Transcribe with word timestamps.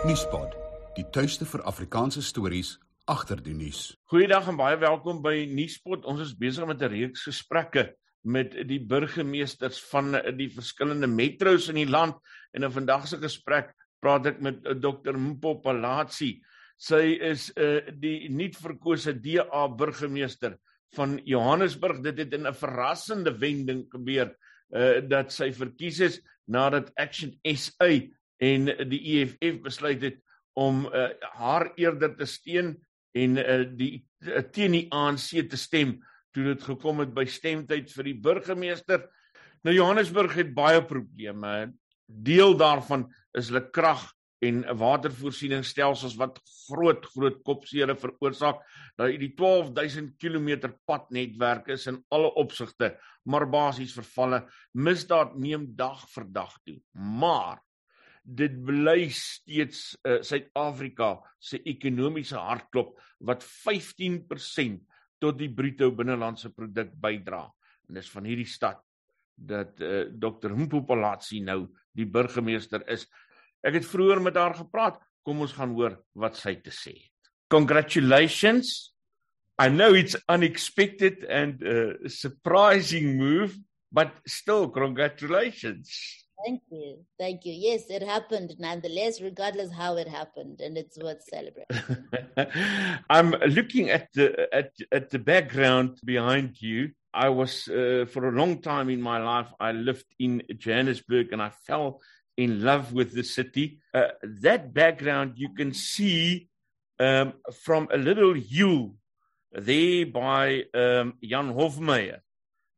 Nuuspot, 0.00 0.54
die 0.96 1.02
tuiste 1.12 1.44
vir 1.44 1.60
Afrikaanse 1.68 2.22
stories 2.24 2.70
agter 3.12 3.36
die 3.44 3.52
nuus. 3.52 3.98
Goeiedag 4.08 4.46
en 4.48 4.56
baie 4.56 4.78
welkom 4.80 5.18
by 5.20 5.42
Nuuspot. 5.52 6.06
Ons 6.08 6.22
is 6.24 6.30
besig 6.40 6.64
met 6.64 6.80
'n 6.80 6.88
reeks 6.88 7.26
gesprekke 7.28 7.82
met 8.24 8.56
die 8.64 8.78
burgemeesters 8.80 9.76
van 9.90 10.16
die 10.38 10.48
verskillende 10.48 11.06
metro's 11.06 11.68
in 11.68 11.74
die 11.82 11.90
land 11.90 12.16
en 12.56 12.64
in 12.64 12.72
vandag 12.72 13.08
se 13.08 13.18
gesprek 13.20 13.74
praat 14.00 14.26
ek 14.26 14.40
met 14.40 14.64
eh, 14.64 14.72
Dr 14.72 15.18
Mpo 15.18 15.60
Palatsi. 15.60 16.40
Sy 16.78 17.20
is 17.20 17.52
uh, 17.56 17.84
die 17.92 18.30
nuut 18.30 18.56
verkose 18.56 19.12
DA 19.12 19.68
burgemeester 19.68 20.56
van 20.96 21.20
Johannesburg. 21.26 22.00
Dit 22.00 22.18
het 22.18 22.32
in 22.32 22.46
'n 22.46 22.54
verrassende 22.54 23.36
wending 23.38 23.84
gebeur 23.92 24.32
uh, 24.72 25.00
dat 25.04 25.30
sy 25.30 25.52
verkies 25.52 26.00
is 26.00 26.22
nadat 26.46 26.90
Action 26.96 27.36
SA 27.44 28.00
en 28.40 28.70
die 28.90 29.00
EFF 29.16 29.60
besluit 29.64 30.02
het 30.04 30.20
om 30.58 30.86
uh, 30.88 31.10
haar 31.36 31.70
eerder 31.78 32.14
te 32.16 32.26
steun 32.28 32.74
en 33.16 33.40
uh, 33.40 33.62
die 33.76 33.92
uh, 34.26 34.42
teen 34.52 34.76
die 34.76 34.86
ANC 34.94 35.32
te 35.50 35.58
stem 35.60 35.98
toe 36.34 36.46
dit 36.52 36.62
gekom 36.64 37.02
het 37.02 37.12
by 37.14 37.26
stemtyd 37.26 37.90
vir 37.90 38.06
die 38.06 38.16
burgemeester. 38.22 39.04
Nou 39.66 39.74
Johannesburg 39.74 40.36
het 40.38 40.54
baie 40.54 40.82
probleme. 40.86 41.72
Deel 42.06 42.56
daarvan 42.58 43.08
is 43.36 43.50
hulle 43.50 43.66
krag 43.74 44.06
en 44.40 44.62
watervoorsieningsstelsels 44.80 46.14
wat 46.16 46.38
groot 46.68 47.04
groot 47.12 47.40
kopseere 47.44 47.96
veroorsaak. 47.98 48.62
Nou 48.98 49.10
die 49.20 49.32
12000 49.36 50.14
km 50.22 50.70
padnetwerk 50.88 51.68
is 51.74 51.88
in 51.90 52.00
alle 52.14 52.30
opsigte 52.40 52.94
maar 53.28 53.46
basies 53.50 53.92
vervalle. 53.92 54.44
Misdaad 54.72 55.36
neem 55.36 55.66
dag 55.76 56.06
vir 56.14 56.26
dag 56.32 56.54
toe. 56.64 56.78
Maar 56.94 57.60
dit 58.22 58.52
bly 58.64 59.08
steeds 59.14 59.94
uh, 60.04 60.20
Suid-Afrika 60.24 61.14
se 61.40 61.60
ekonomiese 61.68 62.38
hartklop 62.38 62.94
wat 63.26 63.44
15% 63.44 64.80
tot 65.20 65.38
die 65.38 65.50
bruto 65.52 65.90
binnelandse 65.92 66.52
produk 66.56 66.92
bydra. 67.00 67.44
En 67.88 67.98
dis 67.98 68.08
van 68.12 68.28
hierdie 68.28 68.48
stad 68.48 68.80
dat 69.40 69.80
uh, 69.80 70.02
eh, 70.02 70.08
Dr. 70.20 70.52
Mpopalatsi 70.52 71.40
nou 71.44 71.64
die 71.96 72.06
burgemeester 72.06 72.84
is. 72.92 73.06
Ek 73.64 73.78
het 73.78 73.88
vroeër 73.88 74.20
met 74.22 74.36
haar 74.36 74.56
gepraat. 74.58 75.00
Kom 75.24 75.40
ons 75.44 75.52
gaan 75.56 75.72
hoor 75.76 75.98
wat 76.16 76.36
sy 76.36 76.54
te 76.64 76.72
sê 76.72 76.94
het. 76.96 77.30
Congratulations. 77.52 78.92
I 79.60 79.68
know 79.68 79.92
it's 79.92 80.16
unexpected 80.28 81.24
and 81.28 81.60
a 81.62 81.72
uh, 81.72 82.08
surprising 82.08 83.18
move, 83.18 83.58
but 83.92 84.12
still 84.24 84.70
congratulations. 84.70 85.90
Thank 86.44 86.62
you. 86.70 86.98
Thank 87.18 87.44
you. 87.44 87.52
Yes, 87.52 87.90
it 87.90 88.02
happened 88.02 88.54
nonetheless, 88.58 89.20
regardless 89.20 89.72
how 89.72 89.96
it 89.96 90.08
happened, 90.08 90.60
and 90.60 90.76
it's 90.78 90.98
worth 90.98 91.22
celebrating. 91.22 91.76
I'm 93.10 93.30
looking 93.32 93.90
at 93.90 94.08
the 94.14 94.48
at 94.52 94.72
at 94.90 95.10
the 95.10 95.18
background 95.18 96.00
behind 96.04 96.60
you. 96.60 96.90
I 97.12 97.28
was 97.28 97.68
uh, 97.68 98.06
for 98.08 98.28
a 98.28 98.32
long 98.32 98.62
time 98.62 98.88
in 98.88 99.02
my 99.02 99.18
life. 99.18 99.52
I 99.58 99.72
lived 99.72 100.06
in 100.18 100.42
Johannesburg, 100.56 101.32
and 101.32 101.42
I 101.42 101.50
fell 101.50 102.00
in 102.36 102.62
love 102.62 102.92
with 102.92 103.12
the 103.12 103.24
city. 103.24 103.80
Uh, 103.92 104.08
that 104.22 104.72
background 104.72 105.34
you 105.36 105.52
can 105.54 105.74
see 105.74 106.48
um, 106.98 107.34
from 107.52 107.88
a 107.92 107.98
little 107.98 108.34
hill 108.34 108.94
there 109.52 110.06
by 110.06 110.64
um, 110.74 111.14
Jan 111.22 111.52
Hofmeyr 111.52 112.20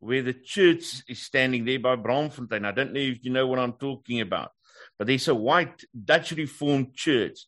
where 0.02 0.22
the 0.22 0.32
church 0.32 1.04
is 1.08 1.22
standing 1.22 1.64
there 1.64 1.78
by 1.78 1.94
Braamfontein. 1.94 2.66
I 2.66 2.72
don't 2.72 2.92
know 2.92 2.98
if 2.98 3.24
you 3.24 3.30
know 3.30 3.46
what 3.46 3.60
I'm 3.60 3.74
talking 3.74 4.20
about, 4.20 4.50
but 4.98 5.06
there's 5.06 5.28
a 5.28 5.34
white 5.34 5.84
Dutch 6.04 6.32
Reformed 6.32 6.92
church. 6.92 7.38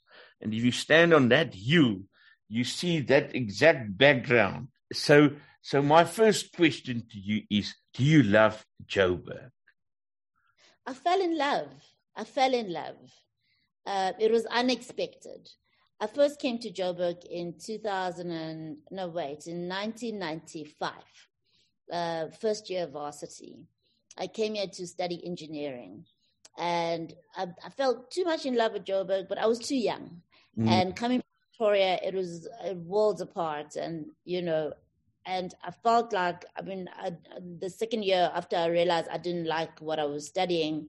And 0.40 0.54
if 0.54 0.62
you 0.62 0.70
stand 0.70 1.12
on 1.12 1.30
that 1.30 1.52
hill, 1.52 2.02
you 2.48 2.62
see 2.62 3.00
that 3.00 3.34
exact 3.34 3.98
background. 3.98 4.68
So, 4.92 5.30
so 5.62 5.82
my 5.82 6.04
first 6.04 6.54
question 6.54 7.02
to 7.10 7.18
you 7.18 7.42
is, 7.50 7.74
do 7.92 8.04
you 8.04 8.22
love 8.22 8.64
Joburg? 8.86 9.50
I 10.86 10.94
fell 10.94 11.20
in 11.20 11.36
love. 11.36 11.72
I 12.14 12.22
fell 12.22 12.54
in 12.54 12.72
love. 12.72 13.10
Uh, 13.84 14.12
it 14.20 14.30
was 14.30 14.46
unexpected. 14.46 15.48
I 15.98 16.06
first 16.06 16.38
came 16.38 16.60
to 16.60 16.70
Joburg 16.70 17.24
in 17.28 17.54
2000 17.58 18.30
and, 18.30 18.76
no 18.92 19.08
wait, 19.08 19.48
in 19.48 19.68
1995 19.68 20.92
uh, 21.92 22.28
first 22.40 22.70
year 22.70 22.84
of 22.84 22.92
varsity. 22.92 23.58
I 24.18 24.26
came 24.26 24.54
here 24.54 24.66
to 24.66 24.86
study 24.86 25.24
engineering. 25.24 26.04
And 26.56 27.12
I, 27.36 27.48
I, 27.64 27.68
felt 27.70 28.12
too 28.12 28.24
much 28.24 28.46
in 28.46 28.54
love 28.54 28.74
with 28.74 28.84
Joburg, 28.84 29.28
but 29.28 29.38
I 29.38 29.46
was 29.46 29.58
too 29.58 29.76
young. 29.76 30.22
Mm. 30.56 30.68
And 30.68 30.96
coming 30.96 31.18
from 31.18 31.26
Pretoria, 31.68 31.98
it 32.00 32.14
was 32.14 32.48
worlds 32.74 33.20
apart. 33.20 33.74
And, 33.74 34.06
you 34.24 34.40
know, 34.40 34.72
and 35.26 35.52
I 35.64 35.72
felt 35.72 36.12
like, 36.12 36.44
I 36.56 36.62
mean, 36.62 36.88
I, 36.96 37.12
the 37.58 37.70
second 37.70 38.04
year 38.04 38.30
after 38.32 38.56
I 38.56 38.66
realized 38.66 39.08
I 39.10 39.18
didn't 39.18 39.46
like 39.46 39.80
what 39.80 39.98
I 39.98 40.04
was 40.04 40.28
studying, 40.28 40.88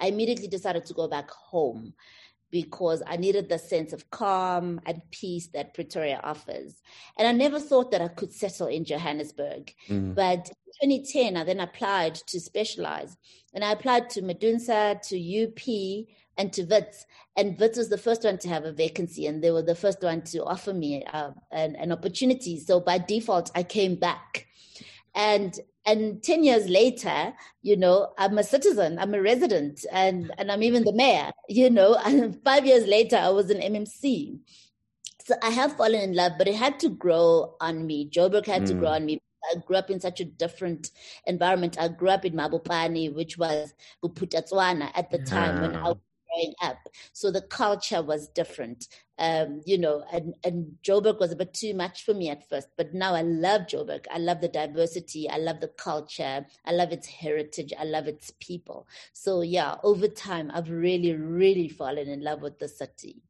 I 0.00 0.08
immediately 0.08 0.48
decided 0.48 0.84
to 0.86 0.94
go 0.94 1.06
back 1.06 1.30
home 1.30 1.94
because 2.54 3.02
I 3.04 3.16
needed 3.16 3.48
the 3.48 3.58
sense 3.58 3.92
of 3.92 4.08
calm 4.12 4.80
and 4.86 5.02
peace 5.10 5.48
that 5.48 5.74
Pretoria 5.74 6.20
offers. 6.22 6.80
And 7.18 7.26
I 7.26 7.32
never 7.32 7.58
thought 7.58 7.90
that 7.90 8.00
I 8.00 8.06
could 8.06 8.32
settle 8.32 8.68
in 8.68 8.84
Johannesburg. 8.84 9.74
Mm. 9.88 10.14
But 10.14 10.52
in 10.80 11.02
2010, 11.02 11.36
I 11.36 11.42
then 11.42 11.58
applied 11.58 12.14
to 12.14 12.38
specialize. 12.38 13.16
And 13.54 13.64
I 13.64 13.72
applied 13.72 14.08
to 14.10 14.22
Medunsa, 14.22 15.02
to 15.08 15.44
UP, 15.44 16.06
and 16.38 16.52
to 16.52 16.62
WITS. 16.62 17.06
And 17.36 17.58
WITS 17.58 17.76
was 17.76 17.88
the 17.88 17.98
first 17.98 18.22
one 18.22 18.38
to 18.38 18.48
have 18.48 18.64
a 18.64 18.70
vacancy, 18.70 19.26
and 19.26 19.42
they 19.42 19.50
were 19.50 19.62
the 19.62 19.74
first 19.74 20.00
one 20.00 20.22
to 20.22 20.44
offer 20.44 20.72
me 20.72 21.02
uh, 21.12 21.32
an, 21.50 21.74
an 21.74 21.90
opportunity. 21.90 22.60
So 22.60 22.78
by 22.78 22.98
default, 22.98 23.50
I 23.56 23.64
came 23.64 23.96
back. 23.96 24.46
And 25.14 25.58
and 25.86 26.22
10 26.22 26.44
years 26.44 26.68
later 26.68 27.34
you 27.62 27.76
know 27.76 28.12
i'm 28.18 28.38
a 28.38 28.42
citizen 28.42 28.98
i'm 28.98 29.14
a 29.14 29.20
resident 29.20 29.84
and 29.92 30.32
and 30.38 30.50
i'm 30.50 30.62
even 30.62 30.84
the 30.84 30.92
mayor 30.92 31.30
you 31.48 31.70
know 31.70 31.94
and 32.04 32.42
5 32.42 32.66
years 32.66 32.86
later 32.86 33.16
i 33.16 33.28
was 33.28 33.50
an 33.50 33.60
mmc 33.60 34.38
so 35.24 35.34
i 35.42 35.50
have 35.50 35.76
fallen 35.76 36.00
in 36.00 36.14
love 36.14 36.32
but 36.38 36.48
it 36.48 36.56
had 36.56 36.78
to 36.80 36.88
grow 36.88 37.54
on 37.60 37.86
me 37.86 38.08
joburg 38.08 38.46
had 38.46 38.62
mm. 38.62 38.68
to 38.68 38.74
grow 38.74 38.90
mm. 38.90 38.96
on 38.96 39.04
me 39.06 39.20
I 39.52 39.58
grew 39.58 39.76
up 39.76 39.90
in 39.90 40.00
such 40.00 40.20
a 40.20 40.24
different 40.24 40.90
environment. 41.26 41.76
I 41.78 41.88
grew 41.88 42.08
up 42.08 42.24
in 42.24 42.32
Mabopane, 42.32 43.14
which 43.14 43.36
was 43.36 43.74
Bophuthatswana 44.02 44.90
at 44.94 45.10
the 45.10 45.18
time 45.18 45.56
yeah. 45.56 45.60
when 45.60 45.76
I 45.76 45.82
was 45.88 45.98
growing 46.34 46.54
up. 46.62 46.78
So 47.12 47.30
the 47.30 47.42
culture 47.42 48.02
was 48.02 48.28
different 48.28 48.88
um, 49.18 49.62
you 49.64 49.78
know, 49.78 50.04
and, 50.12 50.34
and 50.42 50.76
Joburg 50.82 51.20
was 51.20 51.32
a 51.32 51.36
bit 51.36 51.54
too 51.54 51.74
much 51.74 52.04
for 52.04 52.14
me 52.14 52.30
at 52.30 52.48
first, 52.48 52.68
but 52.76 52.94
now 52.94 53.14
I 53.14 53.22
love 53.22 53.62
Joburg. 53.62 54.06
I 54.12 54.18
love 54.18 54.40
the 54.40 54.48
diversity. 54.48 55.28
I 55.28 55.36
love 55.36 55.60
the 55.60 55.68
culture. 55.68 56.44
I 56.64 56.72
love 56.72 56.90
its 56.90 57.06
heritage. 57.06 57.72
I 57.78 57.84
love 57.84 58.08
its 58.08 58.32
people. 58.40 58.88
So 59.12 59.42
yeah, 59.42 59.76
over 59.84 60.08
time, 60.08 60.50
I've 60.52 60.70
really, 60.70 61.14
really 61.14 61.68
fallen 61.68 62.08
in 62.08 62.22
love 62.22 62.42
with 62.42 62.58
the 62.58 62.68
city. 62.68 63.22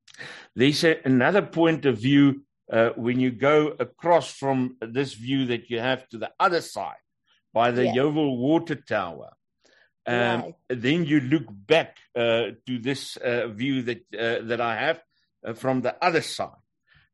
There's 0.55 0.85
a, 0.85 0.97
another 1.05 1.43
point 1.43 1.85
of 1.85 1.99
view 1.99 2.45
uh, 2.73 2.91
when 2.97 3.21
you 3.21 3.31
go 3.31 3.75
across 3.79 4.33
from 4.33 4.77
this 4.81 5.13
view 5.13 5.47
that 5.47 5.69
you 5.69 5.81
have 5.81 6.09
to 6.09 6.19
the 6.19 6.31
other 6.41 6.63
side 6.63 6.95
by 7.53 7.71
the 7.71 7.85
yeah. 7.85 7.95
Yeoville 7.95 8.39
Water 8.39 8.77
Tower. 8.77 9.31
Um, 10.07 10.41
right. 10.41 10.55
Then 10.69 11.05
you 11.05 11.21
look 11.21 11.45
back 11.49 11.97
uh, 12.15 12.53
to 12.67 12.79
this 12.79 13.17
uh, 13.17 13.49
view 13.49 13.83
that 13.83 14.03
uh, 14.13 14.47
that 14.47 14.61
I 14.61 14.77
have, 14.77 15.01
uh, 15.45 15.55
from 15.55 15.81
the 15.83 15.97
other 16.05 16.21
side. 16.21 16.61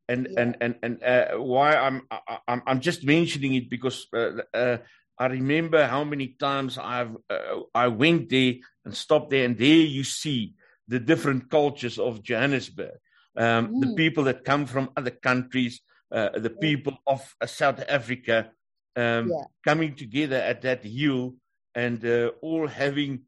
And 0.08 0.26
yeah. 0.30 0.40
and 0.42 0.56
and 0.60 0.74
and 0.82 1.02
uh, 1.02 1.38
why 1.38 1.76
I'm 1.76 2.02
I'm 2.48 2.62
I'm 2.66 2.80
just 2.80 3.04
mentioning 3.04 3.54
it 3.54 3.70
because 3.70 4.06
uh, 4.12 4.42
uh 4.52 4.78
I 5.18 5.26
remember 5.26 5.86
how 5.86 6.02
many 6.02 6.28
times 6.28 6.78
I've 6.78 7.14
uh, 7.28 7.60
I 7.74 7.88
went 7.88 8.30
there 8.30 8.54
and 8.84 8.96
stopped 8.96 9.30
there, 9.30 9.44
and 9.44 9.56
there 9.56 9.68
you 9.68 10.02
see 10.02 10.54
the 10.88 10.98
different 10.98 11.50
cultures 11.50 11.98
of 11.98 12.24
Johannesburg, 12.24 12.98
um, 13.36 13.68
mm. 13.68 13.80
the 13.82 13.94
people 13.94 14.24
that 14.24 14.44
come 14.44 14.66
from 14.66 14.90
other 14.96 15.10
countries, 15.10 15.80
uh, 16.10 16.30
the 16.34 16.50
people 16.50 16.98
of 17.06 17.36
South 17.46 17.84
Africa, 17.88 18.50
um, 18.96 19.28
yeah. 19.28 19.44
coming 19.64 19.94
together 19.94 20.36
at 20.36 20.62
that 20.62 20.84
hill 20.84 21.36
and 21.74 22.04
all 22.42 22.66
having 22.66 23.22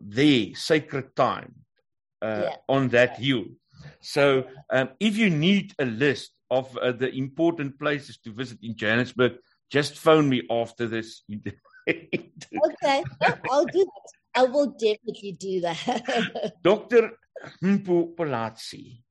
their 0.00 0.54
sacred 0.54 1.14
time 1.16 1.54
on 2.68 2.88
that 2.88 3.18
hill. 3.18 3.44
So, 4.00 4.44
um, 4.70 4.90
if 5.00 5.16
you 5.16 5.30
need 5.30 5.74
a 5.78 5.84
list 5.84 6.32
of 6.50 6.76
uh, 6.78 6.92
the 6.92 7.10
important 7.14 7.78
places 7.78 8.18
to 8.18 8.32
visit 8.32 8.58
in 8.62 8.76
Johannesburg, 8.76 9.34
just 9.70 9.98
phone 9.98 10.28
me 10.28 10.42
after 10.50 10.86
this. 10.86 11.22
okay, 11.88 13.04
I'll 13.50 13.66
do 13.66 13.84
that. 13.84 14.12
I 14.34 14.44
will 14.44 14.74
definitely 14.78 15.32
do 15.32 15.60
that. 15.62 16.52
Dr. 16.62 17.12
Mpho 17.62 18.14
Phalatse, 18.14 19.02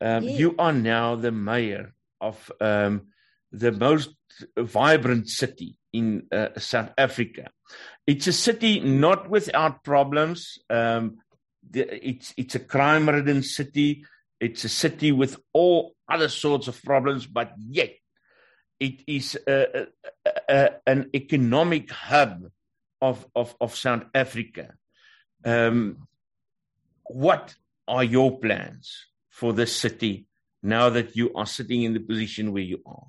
um, 0.00 0.24
yes. 0.24 0.38
you 0.38 0.54
are 0.58 0.72
now 0.72 1.14
the 1.14 1.30
mayor 1.30 1.94
of 2.20 2.50
um, 2.60 3.08
the 3.52 3.72
most 3.72 4.14
vibrant 4.58 5.28
city 5.28 5.76
in 5.94 6.26
uh, 6.32 6.48
South 6.58 6.90
Africa. 6.98 7.48
It's 8.06 8.26
a 8.26 8.32
city 8.32 8.80
not 8.80 9.30
without 9.30 9.84
problems. 9.84 10.58
Um, 10.68 11.18
it's 11.72 12.34
it's 12.36 12.54
a 12.54 12.58
crime-ridden 12.58 13.42
city. 13.42 14.04
It's 14.40 14.64
a 14.64 14.68
city 14.68 15.12
with 15.12 15.38
all 15.54 15.94
other 16.08 16.28
sorts 16.28 16.68
of 16.68 16.82
problems, 16.82 17.26
but 17.26 17.52
yet 17.56 17.94
it 18.80 19.02
is 19.06 19.38
a, 19.46 19.86
a, 20.26 20.30
a, 20.48 20.70
an 20.86 21.10
economic 21.14 21.90
hub 21.90 22.50
of, 23.00 23.24
of, 23.34 23.54
of 23.60 23.74
South 23.74 24.04
Africa. 24.14 24.74
Um, 25.44 26.08
what 27.04 27.54
are 27.86 28.04
your 28.04 28.38
plans 28.40 29.06
for 29.30 29.52
this 29.52 29.74
city 29.74 30.26
now 30.62 30.90
that 30.90 31.16
you 31.16 31.32
are 31.34 31.46
sitting 31.46 31.84
in 31.84 31.94
the 31.94 32.00
position 32.00 32.52
where 32.52 32.62
you 32.62 32.82
are? 32.84 33.06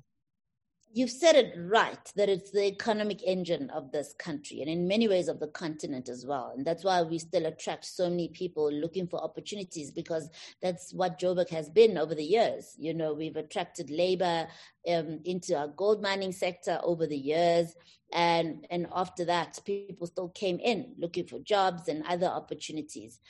You've 0.96 1.10
said 1.10 1.36
it 1.36 1.52
right 1.58 2.10
that 2.16 2.30
it's 2.30 2.52
the 2.52 2.64
economic 2.64 3.22
engine 3.22 3.68
of 3.68 3.92
this 3.92 4.14
country 4.18 4.62
and 4.62 4.70
in 4.70 4.88
many 4.88 5.08
ways 5.08 5.28
of 5.28 5.38
the 5.38 5.48
continent 5.48 6.08
as 6.08 6.24
well. 6.24 6.54
And 6.56 6.66
that's 6.66 6.84
why 6.84 7.02
we 7.02 7.18
still 7.18 7.44
attract 7.44 7.84
so 7.84 8.08
many 8.08 8.28
people 8.28 8.72
looking 8.72 9.06
for 9.06 9.22
opportunities 9.22 9.90
because 9.90 10.30
that's 10.62 10.94
what 10.94 11.18
Joburg 11.20 11.50
has 11.50 11.68
been 11.68 11.98
over 11.98 12.14
the 12.14 12.24
years. 12.24 12.74
You 12.78 12.94
know, 12.94 13.12
we've 13.12 13.36
attracted 13.36 13.90
labor 13.90 14.48
um, 14.88 15.20
into 15.26 15.54
our 15.54 15.68
gold 15.68 16.00
mining 16.00 16.32
sector 16.32 16.80
over 16.82 17.06
the 17.06 17.18
years. 17.18 17.74
And, 18.14 18.66
and 18.70 18.86
after 18.90 19.26
that, 19.26 19.58
people 19.66 20.06
still 20.06 20.30
came 20.30 20.58
in 20.60 20.94
looking 20.96 21.26
for 21.26 21.40
jobs 21.40 21.88
and 21.88 22.06
other 22.06 22.28
opportunities. 22.28 23.20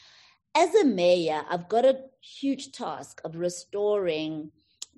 As 0.55 0.73
a 0.77 0.85
mayor, 0.85 1.43
I've 1.51 1.69
got 1.69 1.85
a 1.85 1.99
huge 2.21 2.71
task 2.71 3.21
of 3.25 3.35
restoring 3.35 4.53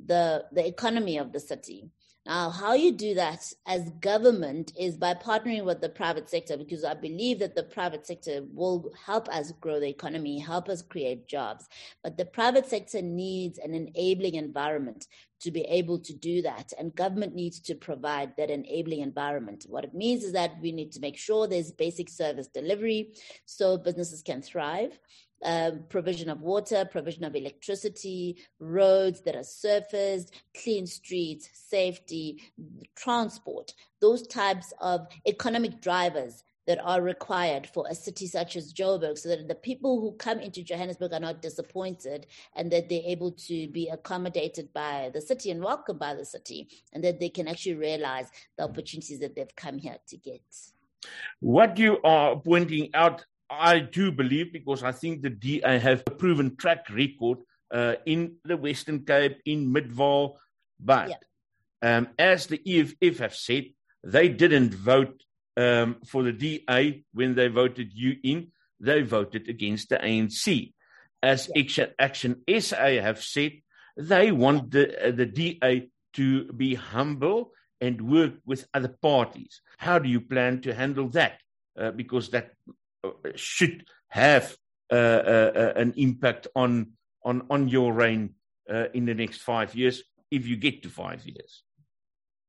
the, 0.04 0.44
the 0.52 0.66
economy 0.66 1.16
of 1.16 1.32
the 1.32 1.40
city 1.40 1.92
now, 2.28 2.50
how 2.50 2.74
you 2.74 2.92
do 2.92 3.14
that 3.14 3.50
as 3.66 3.88
government 4.00 4.72
is 4.78 4.98
by 4.98 5.14
partnering 5.14 5.64
with 5.64 5.80
the 5.80 5.88
private 5.88 6.28
sector, 6.28 6.58
because 6.58 6.84
I 6.84 6.92
believe 6.92 7.38
that 7.38 7.54
the 7.54 7.62
private 7.62 8.06
sector 8.06 8.42
will 8.52 8.92
help 9.06 9.30
us 9.30 9.52
grow 9.62 9.80
the 9.80 9.88
economy, 9.88 10.38
help 10.38 10.68
us 10.68 10.82
create 10.82 11.26
jobs. 11.26 11.66
But 12.04 12.18
the 12.18 12.26
private 12.26 12.66
sector 12.66 13.00
needs 13.00 13.58
an 13.58 13.72
enabling 13.72 14.34
environment 14.34 15.06
to 15.40 15.50
be 15.50 15.62
able 15.62 15.98
to 16.00 16.12
do 16.12 16.42
that. 16.42 16.72
And 16.78 16.94
government 16.94 17.34
needs 17.34 17.60
to 17.60 17.74
provide 17.74 18.36
that 18.36 18.50
enabling 18.50 19.00
environment. 19.00 19.66
What 19.68 19.84
it 19.84 19.94
means 19.94 20.24
is 20.24 20.32
that 20.32 20.60
we 20.60 20.72
need 20.72 20.92
to 20.92 21.00
make 21.00 21.16
sure 21.16 21.46
there's 21.46 21.72
basic 21.72 22.08
service 22.08 22.48
delivery 22.48 23.14
so 23.44 23.76
businesses 23.76 24.22
can 24.22 24.42
thrive 24.42 24.98
um, 25.44 25.84
provision 25.88 26.28
of 26.28 26.40
water, 26.40 26.84
provision 26.84 27.24
of 27.24 27.36
electricity, 27.36 28.38
roads 28.58 29.20
that 29.22 29.36
are 29.36 29.44
surfaced, 29.44 30.34
clean 30.60 30.86
streets, 30.86 31.48
safety, 31.54 32.42
transport, 32.96 33.72
those 34.00 34.26
types 34.26 34.72
of 34.80 35.06
economic 35.26 35.80
drivers 35.80 36.42
that 36.68 36.78
are 36.84 37.00
required 37.00 37.66
for 37.66 37.86
a 37.88 37.94
city 37.94 38.26
such 38.26 38.54
as 38.54 38.74
Joburg 38.74 39.16
so 39.16 39.30
that 39.30 39.48
the 39.48 39.54
people 39.54 40.02
who 40.02 40.12
come 40.12 40.38
into 40.38 40.62
Johannesburg 40.62 41.14
are 41.14 41.18
not 41.18 41.40
disappointed 41.40 42.26
and 42.54 42.70
that 42.70 42.90
they're 42.90 43.00
able 43.06 43.32
to 43.48 43.68
be 43.68 43.88
accommodated 43.88 44.70
by 44.74 45.10
the 45.14 45.22
city 45.22 45.50
and 45.50 45.64
welcomed 45.64 45.98
by 45.98 46.14
the 46.14 46.26
city 46.26 46.68
and 46.92 47.02
that 47.02 47.20
they 47.20 47.30
can 47.30 47.48
actually 47.48 47.76
realize 47.76 48.28
the 48.58 48.64
opportunities 48.64 49.18
that 49.20 49.34
they've 49.34 49.56
come 49.56 49.78
here 49.78 49.96
to 50.08 50.18
get. 50.18 50.42
What 51.40 51.78
you 51.78 52.02
are 52.04 52.36
pointing 52.36 52.90
out 52.92 53.24
I 53.48 53.78
do 53.78 54.12
believe 54.12 54.52
because 54.52 54.82
I 54.82 54.92
think 54.92 55.22
the 55.22 55.30
DA 55.30 55.78
have 55.78 56.02
a 56.06 56.10
proven 56.10 56.54
track 56.56 56.90
record 56.90 57.38
uh, 57.72 57.94
in 58.04 58.34
the 58.44 58.58
Western 58.58 59.06
Cape, 59.06 59.40
in 59.46 59.72
Midvaal, 59.72 60.36
but 60.78 61.08
yeah. 61.08 61.16
um, 61.96 62.08
as 62.18 62.46
the 62.46 62.60
EFF 62.66 63.20
have 63.20 63.34
said, 63.34 63.68
they 64.04 64.28
didn't 64.28 64.74
vote 64.74 65.22
um, 65.58 65.96
for 66.06 66.22
the 66.22 66.32
DA 66.32 67.04
when 67.12 67.34
they 67.34 67.48
voted 67.48 67.92
you 67.92 68.16
in. 68.22 68.52
They 68.80 69.02
voted 69.02 69.48
against 69.48 69.88
the 69.88 69.96
ANC. 69.96 70.72
As. 71.22 71.50
Action, 71.56 71.90
Action 71.98 72.42
SA 72.60 72.76
have 72.76 73.20
said, 73.22 73.52
they 73.96 74.30
want 74.30 74.70
the, 74.70 75.08
uh, 75.08 75.10
the 75.10 75.26
DA 75.26 75.90
to 76.14 76.44
be 76.52 76.76
humble 76.76 77.50
and 77.80 78.08
work 78.08 78.34
with 78.46 78.68
other 78.72 78.94
parties. 79.02 79.60
How 79.78 79.98
do 79.98 80.08
you 80.08 80.20
plan 80.20 80.60
to 80.62 80.72
handle 80.72 81.08
that? 81.10 81.40
Uh, 81.78 81.90
because 81.90 82.30
that 82.30 82.52
should 83.34 83.84
have 84.08 84.56
uh, 84.90 84.94
uh, 84.94 85.52
uh, 85.54 85.72
an 85.76 85.92
impact 85.96 86.46
on 86.56 86.92
on 87.24 87.46
on 87.50 87.68
your 87.68 87.92
reign 87.92 88.34
uh, 88.70 88.86
in 88.94 89.04
the 89.04 89.14
next 89.14 89.42
five 89.42 89.74
years, 89.74 90.02
if 90.30 90.46
you 90.46 90.56
get 90.56 90.82
to 90.82 90.88
five 90.88 91.24
years. 91.26 91.62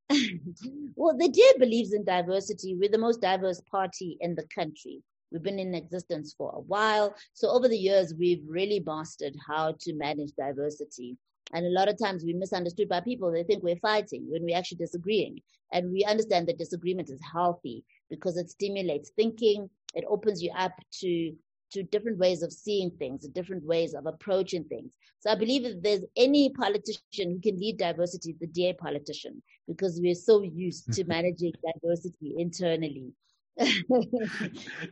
well, 0.96 1.16
the 1.18 1.30
DA 1.30 1.60
believes 1.60 1.94
in 1.94 2.04
diversity. 2.04 2.76
We're 2.76 2.90
the 2.90 2.98
most 2.98 3.22
diverse 3.22 3.62
party 3.72 4.18
in 4.22 4.36
the 4.36 4.48
country. 4.54 5.04
We've 5.32 5.44
been 5.44 5.60
in 5.60 5.76
existence 5.76 6.34
for 6.36 6.52
a 6.56 6.62
while. 6.62 7.16
So 7.34 7.50
over 7.50 7.68
the 7.68 7.78
years, 7.78 8.16
we've 8.18 8.44
really 8.48 8.82
mastered 8.86 9.36
how 9.48 9.76
to 9.82 9.94
manage 9.94 10.32
diversity. 10.38 11.18
And 11.54 11.66
a 11.66 11.70
lot 11.70 11.90
of 11.90 12.00
times 12.00 12.24
we're 12.24 12.38
misunderstood 12.38 12.90
by 12.90 13.02
people. 13.02 13.32
They 13.32 13.44
think 13.44 13.64
we're 13.64 13.76
fighting 13.78 14.26
when 14.28 14.44
we're 14.44 14.58
actually 14.58 14.80
disagreeing. 14.80 15.40
And 15.72 15.92
we 15.92 16.04
understand 16.04 16.48
that 16.48 16.58
disagreement 16.58 17.10
is 17.10 17.20
healthy 17.32 17.84
because 18.10 18.38
it 18.38 18.50
stimulates 18.50 19.12
thinking, 19.16 19.70
it 19.94 20.06
opens 20.08 20.42
you 20.42 20.52
up 20.58 20.74
to 21.02 21.36
to 21.72 21.84
different 21.84 22.18
ways 22.18 22.42
of 22.42 22.52
seeing 22.52 22.90
things, 22.92 23.28
different 23.28 23.64
ways 23.64 23.94
of 23.94 24.06
approaching 24.06 24.64
things. 24.64 24.92
So 25.20 25.30
I 25.30 25.36
believe 25.36 25.66
if 25.66 25.82
there's 25.82 26.04
any 26.16 26.50
politician 26.50 27.32
who 27.32 27.40
can 27.40 27.60
lead 27.60 27.78
diversity, 27.78 28.36
the 28.40 28.48
DA 28.48 28.74
politician, 28.74 29.42
because 29.70 30.00
we're 30.02 30.16
so 30.16 30.42
used 30.42 30.92
to 30.94 31.04
managing 31.16 31.54
diversity 31.64 32.36
internally. 32.38 33.14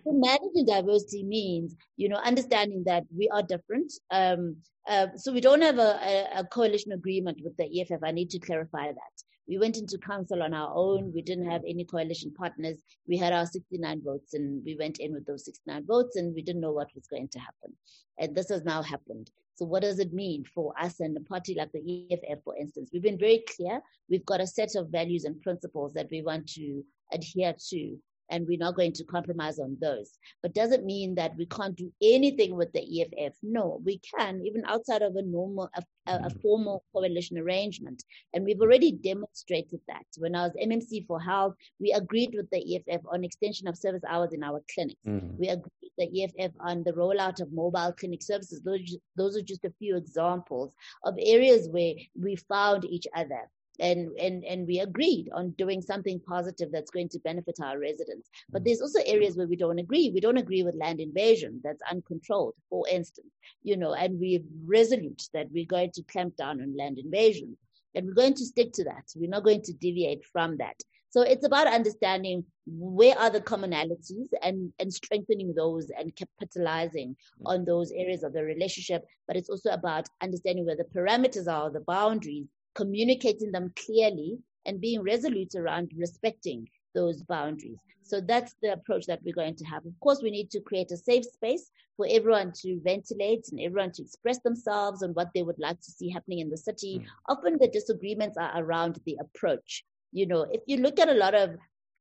managing 0.06 0.66
diversity 0.66 1.24
means, 1.24 1.76
you 1.96 2.10
know, 2.10 2.18
understanding 2.18 2.84
that 2.86 3.04
we 3.16 3.30
are 3.34 3.44
different. 3.44 3.92
Um, 4.12 4.58
uh, 4.88 5.08
so 5.16 5.34
we 5.34 5.42
don't 5.42 5.62
have 5.62 5.80
a, 5.80 6.00
a, 6.02 6.40
a 6.40 6.44
coalition 6.46 6.92
agreement 6.92 7.40
with 7.44 7.56
the 7.58 7.82
EFF. 7.82 8.04
I 8.04 8.12
need 8.12 8.30
to 8.32 8.40
clarify 8.40 8.88
that. 8.88 9.16
We 9.48 9.58
went 9.58 9.78
into 9.78 9.98
council 9.98 10.44
on 10.44 10.54
our 10.54 10.72
own. 10.76 11.14
We 11.14 11.22
didn't 11.22 11.50
have 11.50 11.62
any 11.68 11.86
coalition 11.86 12.34
partners. 12.34 12.82
We 13.08 13.18
had 13.18 13.34
our 13.34 13.46
69 13.46 14.02
votes 14.04 14.34
and 14.34 14.64
we 14.66 14.76
went 14.76 15.00
in 15.00 15.14
with 15.14 15.26
those 15.26 15.46
69 15.46 15.86
votes 15.86 16.16
and 16.18 16.36
we 16.36 16.42
didn't 16.42 16.62
know 16.62 16.74
what 16.74 16.94
was 16.94 17.08
going 17.08 17.30
to 17.30 17.40
happen. 17.40 17.74
And 18.20 18.36
this 18.36 18.50
has 18.50 18.64
now 18.64 18.82
happened. 18.82 19.32
So 19.56 19.66
what 19.66 19.82
does 19.82 20.00
it 20.00 20.14
mean 20.14 20.44
for 20.54 20.74
us 20.80 21.00
and 21.00 21.18
a 21.18 21.22
party 21.22 21.56
like 21.56 21.72
the 21.72 22.08
EFF, 22.12 22.44
for 22.44 22.56
instance? 22.58 22.90
We've 22.94 23.02
been 23.02 23.18
very 23.18 23.44
clear. 23.56 23.82
We've 24.10 24.26
got 24.26 24.42
a 24.42 24.48
set 24.48 24.76
of 24.76 24.90
values 24.90 25.24
and 25.24 25.42
principles 25.42 25.94
that 25.94 26.10
we 26.12 26.22
want 26.22 26.48
to 26.54 26.84
adhere 27.12 27.56
to 27.70 27.98
and 28.30 28.48
we're 28.48 28.58
not 28.58 28.76
going 28.76 28.94
to 28.94 29.04
compromise 29.04 29.60
on 29.60 29.78
those. 29.80 30.18
But 30.42 30.54
doesn't 30.54 30.86
mean 30.86 31.16
that 31.16 31.36
we 31.38 31.46
can't 31.46 31.76
do 31.76 31.92
anything 32.02 32.56
with 32.56 32.72
the 32.74 33.02
EFF. 33.02 33.34
No, 33.44 33.82
we 33.84 34.00
can, 34.00 34.42
even 34.46 34.64
outside 34.66 35.02
of 35.02 35.16
a 35.16 35.22
normal, 35.22 35.70
a, 35.76 35.84
a, 36.08 36.30
formal 36.42 36.84
coalition 36.94 37.38
arrangement. 37.38 38.04
And 38.34 38.46
we've 38.46 38.62
already 38.62 38.92
demonstrated 38.92 39.80
that. 39.88 40.06
When 40.18 40.36
I 40.36 40.44
was 40.44 40.54
MMC 40.62 41.08
for 41.08 41.20
Health, 41.20 41.56
we 41.80 41.92
agreed 41.92 42.34
with 42.34 42.50
the 42.50 42.76
EFF 42.76 43.02
on 43.12 43.24
extension 43.24 43.68
of 43.68 43.78
service 43.78 44.04
hours 44.08 44.34
in 44.34 44.44
our 44.44 44.62
clinics. 44.74 45.00
Mm-hmm. 45.08 45.38
We 45.38 45.48
agreed 45.50 45.72
with 45.82 45.92
the 45.98 46.24
EFF 46.24 46.52
on 46.60 46.84
the 46.84 46.94
rollout 46.94 47.42
of 47.42 47.52
mobile 47.52 47.94
clinic 47.94 48.24
services. 48.24 48.62
Those, 48.62 48.98
those 49.16 49.38
are 49.38 49.42
just 49.42 49.66
a 49.66 49.74
few 49.80 49.98
examples 49.98 50.74
of 51.04 51.16
areas 51.20 51.68
where 51.70 51.94
we 52.20 52.36
found 52.36 52.86
each 52.86 53.08
other 53.16 53.50
and 53.80 54.12
and 54.18 54.44
and 54.44 54.68
we 54.68 54.80
agreed 54.80 55.30
on 55.34 55.52
doing 55.52 55.82
something 55.82 56.20
positive 56.28 56.72
that's 56.72 56.92
going 56.92 57.10
to 57.10 57.20
benefit 57.20 57.58
our 57.62 57.80
residents. 57.80 58.30
But 58.50 58.64
there's 58.64 58.82
also 58.82 59.00
areas 59.06 59.36
where 59.36 59.48
we 59.48 59.56
don't 59.56 59.80
agree. 59.80 60.12
We 60.14 60.20
don't 60.20 60.38
agree 60.38 60.64
with 60.64 60.76
land 60.76 61.00
invasion 61.00 61.62
that's 61.64 61.82
uncontrolled 61.92 62.56
for 62.70 62.88
instance. 62.90 63.32
You 63.64 63.78
know 63.78 63.94
and 63.94 64.20
we're 64.20 64.42
resolute 64.66 65.24
that 65.34 65.52
we're 65.52 65.66
going 65.66 65.92
to 65.92 66.04
clamp 66.04 66.38
down 66.38 66.62
on 66.62 66.76
land 66.76 66.98
invasion 67.00 67.58
and 67.96 68.06
we're 68.06 68.14
going 68.14 68.36
to 68.36 68.46
stick 68.46 68.74
to 68.74 68.84
that. 68.86 69.06
We're 69.16 69.30
not 69.30 69.44
going 69.44 69.64
to 69.64 69.74
deviate 69.74 70.26
from 70.26 70.58
that. 70.58 70.76
So 71.10 71.22
it's 71.22 71.46
about 71.46 71.68
understanding 71.68 72.44
where 72.68 73.18
are 73.18 73.30
the 73.30 73.42
commonalities 73.42 74.28
and, 74.44 74.74
and 74.78 74.94
strengthening 74.94 75.54
those 75.56 75.90
and 75.98 76.14
capitalizing 76.16 77.16
on 77.46 77.66
those 77.66 77.92
areas 77.92 78.24
of 78.24 78.34
the 78.34 78.44
relationship. 78.44 79.06
But 79.26 79.38
it's 79.38 79.50
also 79.50 79.72
about 79.72 80.10
understanding 80.22 80.66
where 80.66 80.76
the 80.76 80.84
parameters 80.84 81.52
are, 81.52 81.72
the 81.72 81.80
boundaries, 81.80 82.48
communicating 82.78 83.52
them 83.52 83.74
clearly 83.76 84.38
and 84.66 84.80
being 84.80 85.02
resolute 85.02 85.56
around 85.56 85.92
respecting 85.98 86.70
those 86.94 87.24
boundaries. 87.24 87.80
So 88.04 88.22
that's 88.22 88.56
the 88.62 88.72
approach 88.72 89.06
that 89.08 89.20
we're 89.26 89.34
going 89.34 89.56
to 89.56 89.66
have. 89.66 89.86
Of 89.86 90.00
course, 90.00 90.22
we 90.22 90.32
need 90.32 90.50
to 90.52 90.62
create 90.62 90.92
a 90.92 90.98
safe 90.98 91.26
space 91.26 91.72
for 91.98 92.08
everyone 92.10 92.54
to 92.62 92.80
ventilate 92.84 93.46
and 93.52 93.60
everyone 93.60 93.92
to 93.94 94.04
express 94.04 94.40
themselves 94.40 95.02
and 95.02 95.14
what 95.16 95.30
they 95.34 95.44
would 95.44 95.60
like 95.60 95.82
to 95.82 95.92
see 95.92 96.10
happening 96.10 96.40
in 96.40 96.50
the 96.50 96.58
city. 96.58 97.00
Mm. 97.00 97.06
Often 97.28 97.58
the 97.60 97.68
disagreements 97.68 98.38
are 98.38 98.52
around 98.56 99.02
the 99.06 99.18
approach. 99.20 99.84
You 100.14 100.28
know, 100.28 100.44
if 100.44 100.62
you 100.68 100.78
look 100.78 101.00
at 101.00 101.10
a 101.10 101.14
lot 101.14 101.36
of 101.36 101.58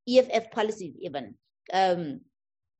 EFF 0.07 0.51
policies, 0.51 0.93
even, 1.01 1.35
um, 1.73 2.21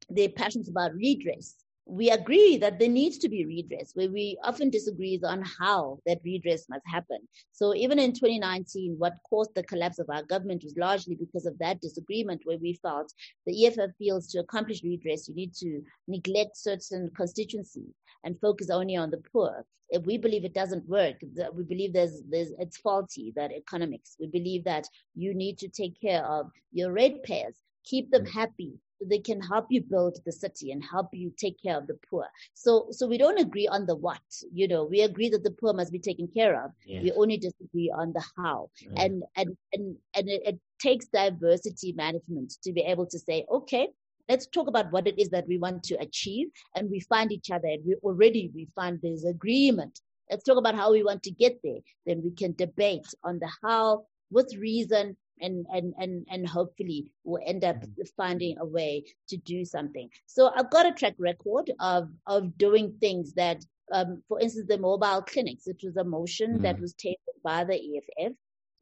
they're 0.09 0.29
passionate 0.29 0.69
about 0.69 0.93
redress 0.93 1.55
we 1.89 2.09
agree 2.09 2.57
that 2.57 2.79
there 2.79 2.89
needs 2.89 3.17
to 3.19 3.29
be 3.29 3.45
redress. 3.45 3.91
Where 3.93 4.09
we 4.09 4.37
often 4.43 4.69
disagree 4.69 5.15
is 5.15 5.23
on 5.23 5.43
how 5.59 5.99
that 6.05 6.19
redress 6.23 6.67
must 6.69 6.85
happen. 6.85 7.19
So 7.51 7.73
even 7.75 7.97
in 7.97 8.13
2019, 8.13 8.95
what 8.97 9.13
caused 9.29 9.55
the 9.55 9.63
collapse 9.63 9.99
of 9.99 10.09
our 10.09 10.23
government 10.23 10.63
was 10.63 10.75
largely 10.77 11.15
because 11.15 11.45
of 11.45 11.57
that 11.59 11.81
disagreement, 11.81 12.41
where 12.43 12.57
we 12.57 12.73
felt 12.81 13.13
the 13.45 13.65
EFF 13.65 13.95
feels 13.97 14.27
to 14.27 14.39
accomplish 14.39 14.83
redress, 14.83 15.27
you 15.27 15.35
need 15.35 15.53
to 15.55 15.81
neglect 16.07 16.57
certain 16.57 17.09
constituencies 17.15 17.93
and 18.23 18.39
focus 18.39 18.69
only 18.69 18.95
on 18.95 19.09
the 19.09 19.21
poor. 19.31 19.65
If 19.89 20.05
we 20.05 20.17
believe 20.17 20.43
it 20.43 20.53
doesn't 20.53 20.87
work, 20.89 21.15
we 21.53 21.63
believe 21.63 21.93
there's 21.93 22.21
there's 22.29 22.51
it's 22.59 22.75
faulty 22.77 23.31
that 23.37 23.53
economics. 23.53 24.17
We 24.19 24.27
believe 24.27 24.65
that 24.65 24.85
you 25.15 25.33
need 25.33 25.57
to 25.59 25.69
take 25.69 25.99
care 26.01 26.25
of 26.25 26.51
your 26.73 26.91
red 26.91 27.13
ratepayers, 27.13 27.55
keep 27.85 28.11
them 28.11 28.25
mm. 28.25 28.29
happy, 28.31 28.73
they 29.05 29.19
can 29.19 29.41
help 29.41 29.67
you 29.69 29.81
build 29.81 30.17
the 30.25 30.31
city 30.31 30.71
and 30.71 30.83
help 30.83 31.09
you 31.13 31.31
take 31.37 31.61
care 31.61 31.77
of 31.77 31.87
the 31.87 31.97
poor. 32.09 32.25
So, 32.53 32.87
so 32.91 33.07
we 33.07 33.17
don't 33.17 33.39
agree 33.39 33.67
on 33.67 33.85
the 33.85 33.95
what. 33.95 34.21
You 34.51 34.67
know, 34.67 34.83
we 34.83 35.01
agree 35.01 35.29
that 35.29 35.43
the 35.43 35.51
poor 35.51 35.73
must 35.73 35.91
be 35.91 35.99
taken 35.99 36.27
care 36.27 36.63
of. 36.63 36.71
Yes. 36.85 37.03
We 37.03 37.11
only 37.13 37.37
disagree 37.37 37.91
on 37.95 38.13
the 38.13 38.23
how. 38.37 38.69
And 38.95 39.23
and 39.35 39.57
and 39.73 39.95
and 40.15 40.29
it, 40.29 40.41
it 40.45 40.59
takes 40.79 41.07
diversity 41.07 41.93
management 41.93 42.53
to 42.63 42.71
be 42.71 42.81
able 42.81 43.05
to 43.07 43.19
say, 43.19 43.45
okay, 43.51 43.89
let's 44.29 44.47
talk 44.47 44.67
about 44.67 44.91
what 44.91 45.07
it 45.07 45.19
is 45.19 45.29
that 45.29 45.47
we 45.47 45.57
want 45.57 45.83
to 45.83 45.95
achieve, 45.95 46.47
and 46.75 46.89
we 46.89 46.99
find 47.01 47.31
each 47.31 47.51
other. 47.51 47.67
And 47.67 47.83
we 47.85 47.95
already 48.03 48.51
we 48.53 48.67
find 48.75 48.99
there's 49.01 49.25
agreement. 49.25 49.99
Let's 50.29 50.43
talk 50.43 50.57
about 50.57 50.75
how 50.75 50.91
we 50.91 51.03
want 51.03 51.23
to 51.23 51.31
get 51.31 51.59
there. 51.63 51.79
Then 52.05 52.21
we 52.23 52.31
can 52.31 52.53
debate 52.53 53.07
on 53.23 53.39
the 53.39 53.49
how 53.63 54.05
with 54.31 54.53
reason 54.57 55.15
and 55.41 55.65
and 55.71 55.93
and 55.97 56.25
and 56.29 56.47
hopefully 56.47 57.11
we'll 57.23 57.41
end 57.45 57.63
up 57.63 57.77
mm-hmm. 57.77 58.01
finding 58.15 58.57
a 58.59 58.65
way 58.65 59.03
to 59.29 59.37
do 59.37 59.65
something. 59.65 60.09
So 60.25 60.51
I've 60.55 60.69
got 60.69 60.85
a 60.85 60.93
track 60.93 61.15
record 61.17 61.71
of 61.79 62.09
of 62.25 62.57
doing 62.57 62.95
things 62.99 63.33
that, 63.33 63.63
um, 63.93 64.23
for 64.27 64.39
instance, 64.39 64.67
the 64.67 64.77
mobile 64.77 65.21
clinics. 65.21 65.67
It 65.67 65.81
was 65.83 65.97
a 65.97 66.03
motion 66.03 66.59
mm. 66.59 66.61
that 66.63 66.79
was 66.79 66.93
taken 66.93 67.33
by 67.43 67.63
the 67.63 67.75
EFF, 67.75 68.33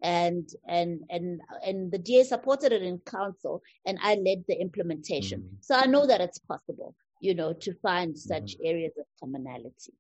and 0.02 0.48
and 0.68 1.02
and 1.10 1.42
and 1.66 1.92
the 1.92 2.00
DA 2.00 2.24
supported 2.24 2.72
it 2.72 2.82
in 2.82 3.00
council, 3.00 3.62
and 3.86 3.98
I 4.02 4.16
led 4.16 4.44
the 4.48 4.60
implementation. 4.60 5.42
Mm. 5.42 5.58
So 5.62 5.76
I 5.76 5.86
know 5.86 6.06
that 6.08 6.22
it's 6.22 6.40
possible, 6.40 6.96
you 7.20 7.36
know, 7.36 7.54
to 7.54 7.74
find 7.82 8.18
such 8.18 8.58
mm. 8.58 8.66
areas 8.66 8.94
of 8.98 9.06
commonality. 9.20 9.94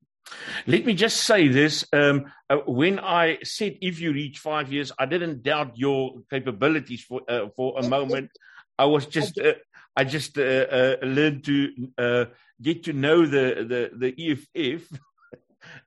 Let 0.67 0.85
me 0.85 0.93
just 0.93 1.17
say 1.17 1.47
this. 1.47 1.85
Um, 1.93 2.31
uh, 2.49 2.57
when 2.65 2.99
I 2.99 3.39
said 3.43 3.77
if 3.81 3.99
you 3.99 4.13
reach 4.13 4.39
five 4.39 4.71
years, 4.71 4.91
I 4.97 5.05
didn't 5.05 5.43
doubt 5.43 5.77
your 5.77 6.21
capabilities 6.29 7.03
for 7.03 7.21
uh, 7.27 7.49
for 7.55 7.79
a 7.79 7.87
moment. 7.87 8.31
I 8.77 8.85
was 8.85 9.05
just 9.05 9.39
uh, 9.39 9.53
I 9.95 10.03
just 10.03 10.37
uh, 10.37 10.41
uh, 10.41 10.95
learned 11.03 11.45
to 11.45 11.91
uh, 11.97 12.25
get 12.61 12.83
to 12.85 12.93
know 12.93 13.25
the 13.25 13.65
the 13.67 13.91
the 13.97 14.31
EFF. 14.31 14.99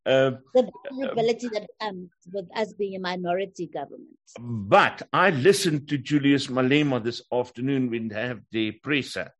Um, 0.05 0.39
the 0.55 0.69
vulnerability 0.91 1.49
that 1.53 1.69
comes 1.81 2.11
with 2.33 2.47
us 2.57 2.73
being 2.73 2.97
a 2.97 2.99
minority 2.99 3.69
government. 3.69 4.19
But 4.41 5.03
I 5.13 5.31
listened 5.31 5.89
to 5.89 5.99
Julius 5.99 6.49
Malema 6.49 7.03
this 7.03 7.23
afternoon 7.33 7.89
when 7.89 8.09
they 8.09 8.21
have 8.21 8.41
the 8.51 8.73
presser, 8.73 9.31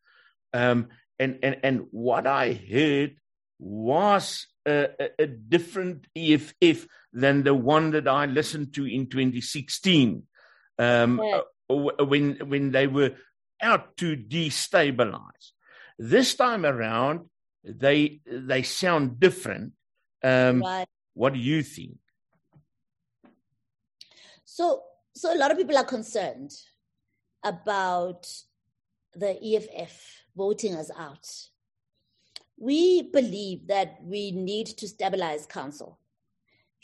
um, 0.53 0.91
and 1.19 1.41
and 1.43 1.57
and 1.65 1.87
what 1.91 2.29
I 2.29 2.53
heard 2.53 3.17
was 3.59 4.47
a, 4.67 5.11
a, 5.19 5.27
different 5.27 6.07
EFF 6.17 6.87
than 7.13 7.43
the 7.43 7.55
one 7.55 7.91
that 7.93 8.07
I 8.07 8.27
listened 8.27 8.75
to 8.75 8.87
in 8.87 9.09
2016, 9.09 10.23
um, 10.79 11.21
yeah. 11.23 11.41
Uh, 11.71 12.05
when 12.05 12.37
when 12.49 12.71
they 12.71 12.87
were 12.87 13.15
out 13.61 13.97
to 13.99 14.17
destabilize. 14.17 15.53
This 15.99 16.35
time 16.35 16.65
around, 16.65 17.27
they 17.65 18.21
they 18.25 18.63
sound 18.63 19.21
different. 19.21 19.73
Um, 20.23 20.63
right. 20.63 20.87
What 21.15 21.35
do 21.35 21.41
you 21.41 21.63
think? 21.63 21.99
So, 24.45 24.83
so 25.15 25.35
a 25.35 25.37
lot 25.37 25.51
of 25.51 25.57
people 25.57 25.77
are 25.77 25.85
concerned 25.85 26.53
about 27.45 28.27
the 29.15 29.37
EFF 29.55 30.25
voting 30.37 30.75
us 30.75 30.91
out 30.97 31.29
we 32.61 33.03
believe 33.03 33.69
that 33.69 33.99
we 34.03 34.33
need 34.33 34.67
to 34.67 34.89
stabilize 34.89 35.47
council. 35.47 35.99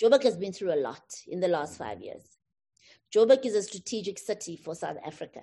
Joburg 0.00 0.22
has 0.24 0.36
been 0.36 0.52
through 0.52 0.74
a 0.74 0.80
lot 0.80 1.04
in 1.26 1.40
the 1.40 1.48
last 1.48 1.78
five 1.78 2.00
years. 2.00 2.22
Joburg 3.14 3.44
is 3.44 3.54
a 3.54 3.62
strategic 3.62 4.18
city 4.18 4.56
for 4.56 4.74
South 4.74 4.96
Africa. 5.04 5.40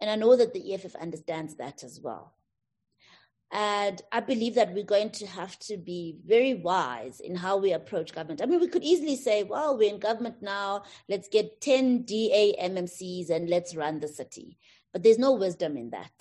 And 0.00 0.10
I 0.10 0.16
know 0.16 0.36
that 0.36 0.52
the 0.52 0.74
EFF 0.74 0.94
understands 0.96 1.56
that 1.56 1.82
as 1.82 2.00
well. 2.00 2.34
And 3.50 4.00
I 4.12 4.20
believe 4.20 4.54
that 4.56 4.74
we're 4.74 4.84
going 4.84 5.10
to 5.10 5.26
have 5.26 5.58
to 5.60 5.78
be 5.78 6.18
very 6.26 6.54
wise 6.54 7.20
in 7.20 7.34
how 7.34 7.56
we 7.56 7.72
approach 7.72 8.14
government. 8.14 8.42
I 8.42 8.46
mean, 8.46 8.60
we 8.60 8.68
could 8.68 8.84
easily 8.84 9.16
say, 9.16 9.42
well, 9.42 9.76
we're 9.76 9.92
in 9.92 9.98
government 9.98 10.42
now, 10.42 10.82
let's 11.08 11.28
get 11.28 11.60
10 11.62 12.02
DA 12.02 12.54
MMCs 12.62 13.30
and 13.30 13.48
let's 13.48 13.74
run 13.74 14.00
the 14.00 14.08
city. 14.08 14.58
But 14.92 15.02
there's 15.02 15.18
no 15.18 15.32
wisdom 15.32 15.76
in 15.76 15.90
that. 15.90 16.12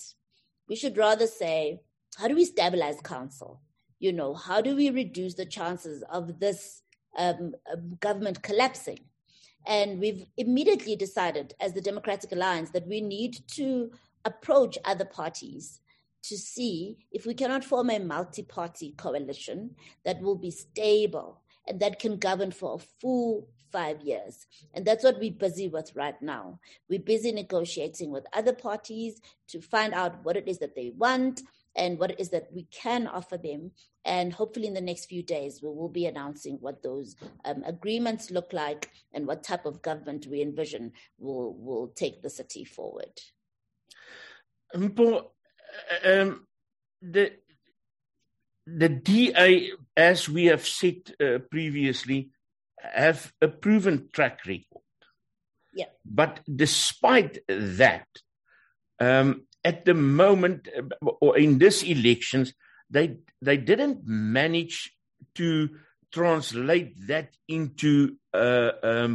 We 0.69 0.75
should 0.75 0.97
rather 0.97 1.27
say, 1.27 1.81
how 2.17 2.27
do 2.27 2.35
we 2.35 2.45
stabilize 2.45 2.99
council? 3.01 3.61
You 3.99 4.11
know, 4.11 4.33
how 4.33 4.59
do 4.61 4.75
we 4.75 4.89
reduce 4.89 5.35
the 5.35 5.45
chances 5.45 6.03
of 6.09 6.39
this 6.39 6.81
um, 7.17 7.53
government 7.99 8.41
collapsing? 8.41 8.99
And 9.67 9.99
we've 9.99 10.25
immediately 10.37 10.95
decided, 10.95 11.53
as 11.59 11.73
the 11.73 11.81
Democratic 11.81 12.31
Alliance, 12.31 12.71
that 12.71 12.87
we 12.87 13.01
need 13.01 13.37
to 13.51 13.91
approach 14.25 14.77
other 14.83 15.05
parties 15.05 15.79
to 16.23 16.37
see 16.37 16.97
if 17.11 17.25
we 17.25 17.33
cannot 17.33 17.63
form 17.63 17.89
a 17.89 17.99
multi 17.99 18.43
party 18.43 18.93
coalition 18.97 19.75
that 20.03 20.21
will 20.21 20.35
be 20.35 20.51
stable 20.51 21.41
and 21.67 21.79
that 21.79 21.99
can 21.99 22.17
govern 22.17 22.51
for 22.51 22.75
a 22.75 22.85
full 22.99 23.47
five 23.71 24.01
years. 24.01 24.47
And 24.73 24.85
that's 24.85 25.03
what 25.03 25.19
we're 25.19 25.31
busy 25.31 25.67
with 25.67 25.95
right 25.95 26.19
now. 26.21 26.59
We're 26.89 26.99
busy 26.99 27.31
negotiating 27.31 28.11
with 28.11 28.25
other 28.33 28.53
parties 28.53 29.21
to 29.49 29.61
find 29.61 29.93
out 29.93 30.23
what 30.23 30.37
it 30.37 30.47
is 30.47 30.59
that 30.59 30.75
they 30.75 30.93
want 30.97 31.41
and 31.77 31.99
what 31.99 32.11
it 32.11 32.19
is 32.19 32.29
that 32.29 32.49
we 32.53 32.63
can 32.71 33.07
offer 33.07 33.37
them. 33.37 33.71
And 34.03 34.33
hopefully, 34.33 34.67
in 34.67 34.73
the 34.73 34.81
next 34.81 35.05
few 35.05 35.21
days, 35.21 35.61
we 35.61 35.69
will 35.69 35.89
be 35.89 36.05
announcing 36.05 36.57
what 36.59 36.81
those 36.81 37.15
um, 37.45 37.63
agreements 37.65 38.31
look 38.31 38.51
like 38.51 38.89
and 39.13 39.27
what 39.27 39.43
type 39.43 39.65
of 39.65 39.81
government 39.81 40.27
we 40.27 40.41
envision 40.41 40.93
will 41.19 41.53
will 41.53 41.89
take 41.89 42.21
the 42.21 42.29
city 42.29 42.65
forward. 42.65 43.11
Mpho, 44.75 45.25
um, 46.05 46.47
the 47.01 47.33
the 48.65 48.89
DA, 48.89 49.71
as 49.95 50.27
we 50.27 50.45
have 50.45 50.65
said 50.67 51.13
uh, 51.21 51.39
previously, 51.51 52.31
have 52.81 53.31
a 53.41 53.47
proven 53.47 54.09
track 54.11 54.45
record. 54.45 54.83
Yeah. 55.73 55.85
But 56.05 56.41
despite 56.53 57.39
that, 57.47 58.07
um, 58.99 59.46
at 59.67 59.83
the 59.83 59.93
moment 59.93 60.69
or 61.21 61.37
in 61.37 61.57
this 61.57 61.83
elections 61.83 62.53
they 62.89 63.05
they 63.41 63.57
didn't 63.57 63.99
manage 64.07 64.77
to 65.35 65.69
translate 66.09 66.95
that 67.07 67.29
into 67.49 68.15
uh, 68.33 68.71
um, 68.81 69.11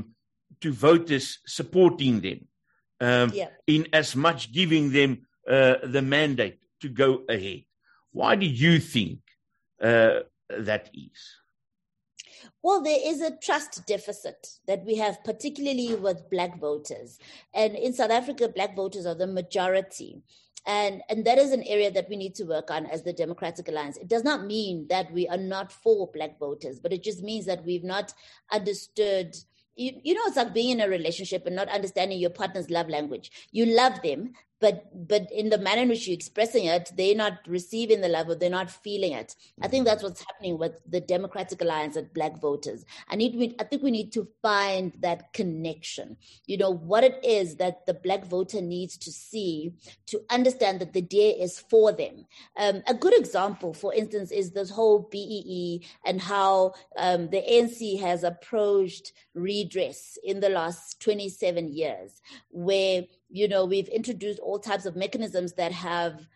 to 0.60 0.70
voters 0.72 1.38
supporting 1.46 2.20
them 2.20 2.40
um, 3.00 3.32
yeah. 3.34 3.48
in 3.66 3.88
as 3.94 4.14
much 4.14 4.52
giving 4.52 4.92
them 4.92 5.10
uh, 5.48 5.76
the 5.84 6.02
mandate 6.02 6.60
to 6.82 6.88
go 6.88 7.10
ahead 7.30 7.62
why 8.10 8.36
do 8.36 8.46
you 8.46 8.78
think 8.78 9.20
uh, 9.82 10.20
that 10.50 10.90
is 10.92 11.18
well, 12.62 12.80
there 12.80 13.00
is 13.04 13.20
a 13.20 13.36
trust 13.36 13.86
deficit 13.86 14.58
that 14.66 14.84
we 14.84 14.96
have, 14.96 15.24
particularly 15.24 15.94
with 15.96 16.30
black 16.30 16.58
voters. 16.60 17.18
And 17.52 17.74
in 17.74 17.92
South 17.92 18.10
Africa, 18.10 18.48
black 18.48 18.76
voters 18.76 19.04
are 19.04 19.16
the 19.16 19.26
majority. 19.26 20.22
And, 20.66 21.02
and 21.08 21.24
that 21.24 21.38
is 21.38 21.52
an 21.52 21.64
area 21.64 21.90
that 21.90 22.08
we 22.08 22.16
need 22.16 22.34
to 22.36 22.44
work 22.44 22.70
on 22.70 22.86
as 22.86 23.02
the 23.02 23.12
Democratic 23.12 23.68
Alliance. 23.68 23.96
It 23.96 24.08
does 24.08 24.22
not 24.22 24.46
mean 24.46 24.86
that 24.88 25.12
we 25.12 25.26
are 25.28 25.36
not 25.36 25.72
for 25.72 26.08
black 26.12 26.38
voters, 26.38 26.78
but 26.78 26.92
it 26.92 27.02
just 27.02 27.22
means 27.22 27.46
that 27.46 27.64
we've 27.64 27.84
not 27.84 28.14
understood 28.50 29.36
you, 29.74 29.92
you 30.02 30.14
know 30.14 30.20
it's 30.26 30.36
like 30.36 30.52
being 30.52 30.70
in 30.70 30.80
a 30.80 30.88
relationship 30.88 31.46
and 31.46 31.56
not 31.56 31.68
understanding 31.68 32.18
your 32.18 32.30
partner's 32.30 32.68
love 32.68 32.88
language 32.88 33.48
you 33.52 33.66
love 33.66 34.00
them 34.02 34.34
but 34.62 35.08
but 35.08 35.26
in 35.32 35.50
the 35.50 35.58
manner 35.58 35.82
in 35.82 35.88
which 35.88 36.06
you're 36.06 36.14
expressing 36.14 36.66
it, 36.66 36.92
they're 36.96 37.16
not 37.16 37.40
receiving 37.48 38.00
the 38.00 38.08
love 38.08 38.28
or 38.28 38.36
they're 38.36 38.48
not 38.48 38.70
feeling 38.70 39.12
it. 39.12 39.34
I 39.60 39.66
think 39.66 39.84
that's 39.84 40.04
what's 40.04 40.24
happening 40.24 40.56
with 40.56 40.74
the 40.88 41.00
Democratic 41.00 41.60
Alliance 41.60 41.96
and 41.96 42.14
Black 42.14 42.40
voters. 42.40 42.84
I 43.08 43.16
need 43.16 43.56
I 43.58 43.64
think 43.64 43.82
we 43.82 43.90
need 43.90 44.12
to 44.12 44.28
find 44.40 44.92
that 45.00 45.32
connection. 45.32 46.16
You 46.46 46.58
know 46.58 46.70
what 46.70 47.02
it 47.02 47.18
is 47.24 47.56
that 47.56 47.86
the 47.86 47.94
Black 47.94 48.24
voter 48.24 48.62
needs 48.62 48.96
to 48.98 49.10
see 49.10 49.74
to 50.06 50.22
understand 50.30 50.80
that 50.80 50.92
the 50.92 51.02
DA 51.02 51.30
is 51.30 51.58
for 51.58 51.90
them. 51.90 52.26
Um, 52.56 52.84
a 52.86 52.94
good 52.94 53.18
example, 53.18 53.74
for 53.74 53.92
instance, 53.92 54.30
is 54.30 54.52
this 54.52 54.70
whole 54.70 55.08
BEE 55.10 55.84
and 56.06 56.20
how 56.20 56.74
um, 56.96 57.30
the 57.30 57.42
ANC 57.42 58.00
has 58.00 58.22
approached 58.22 59.12
redress 59.34 60.18
in 60.22 60.38
the 60.38 60.50
last 60.50 61.00
27 61.00 61.68
years, 61.68 62.22
where 62.50 63.02
you 63.32 63.48
know, 63.48 63.64
we've 63.64 63.88
introduced 63.88 64.38
all 64.40 64.58
types 64.58 64.84
of 64.84 64.94
mechanisms 64.94 65.54
that 65.54 65.72
have 65.72 66.26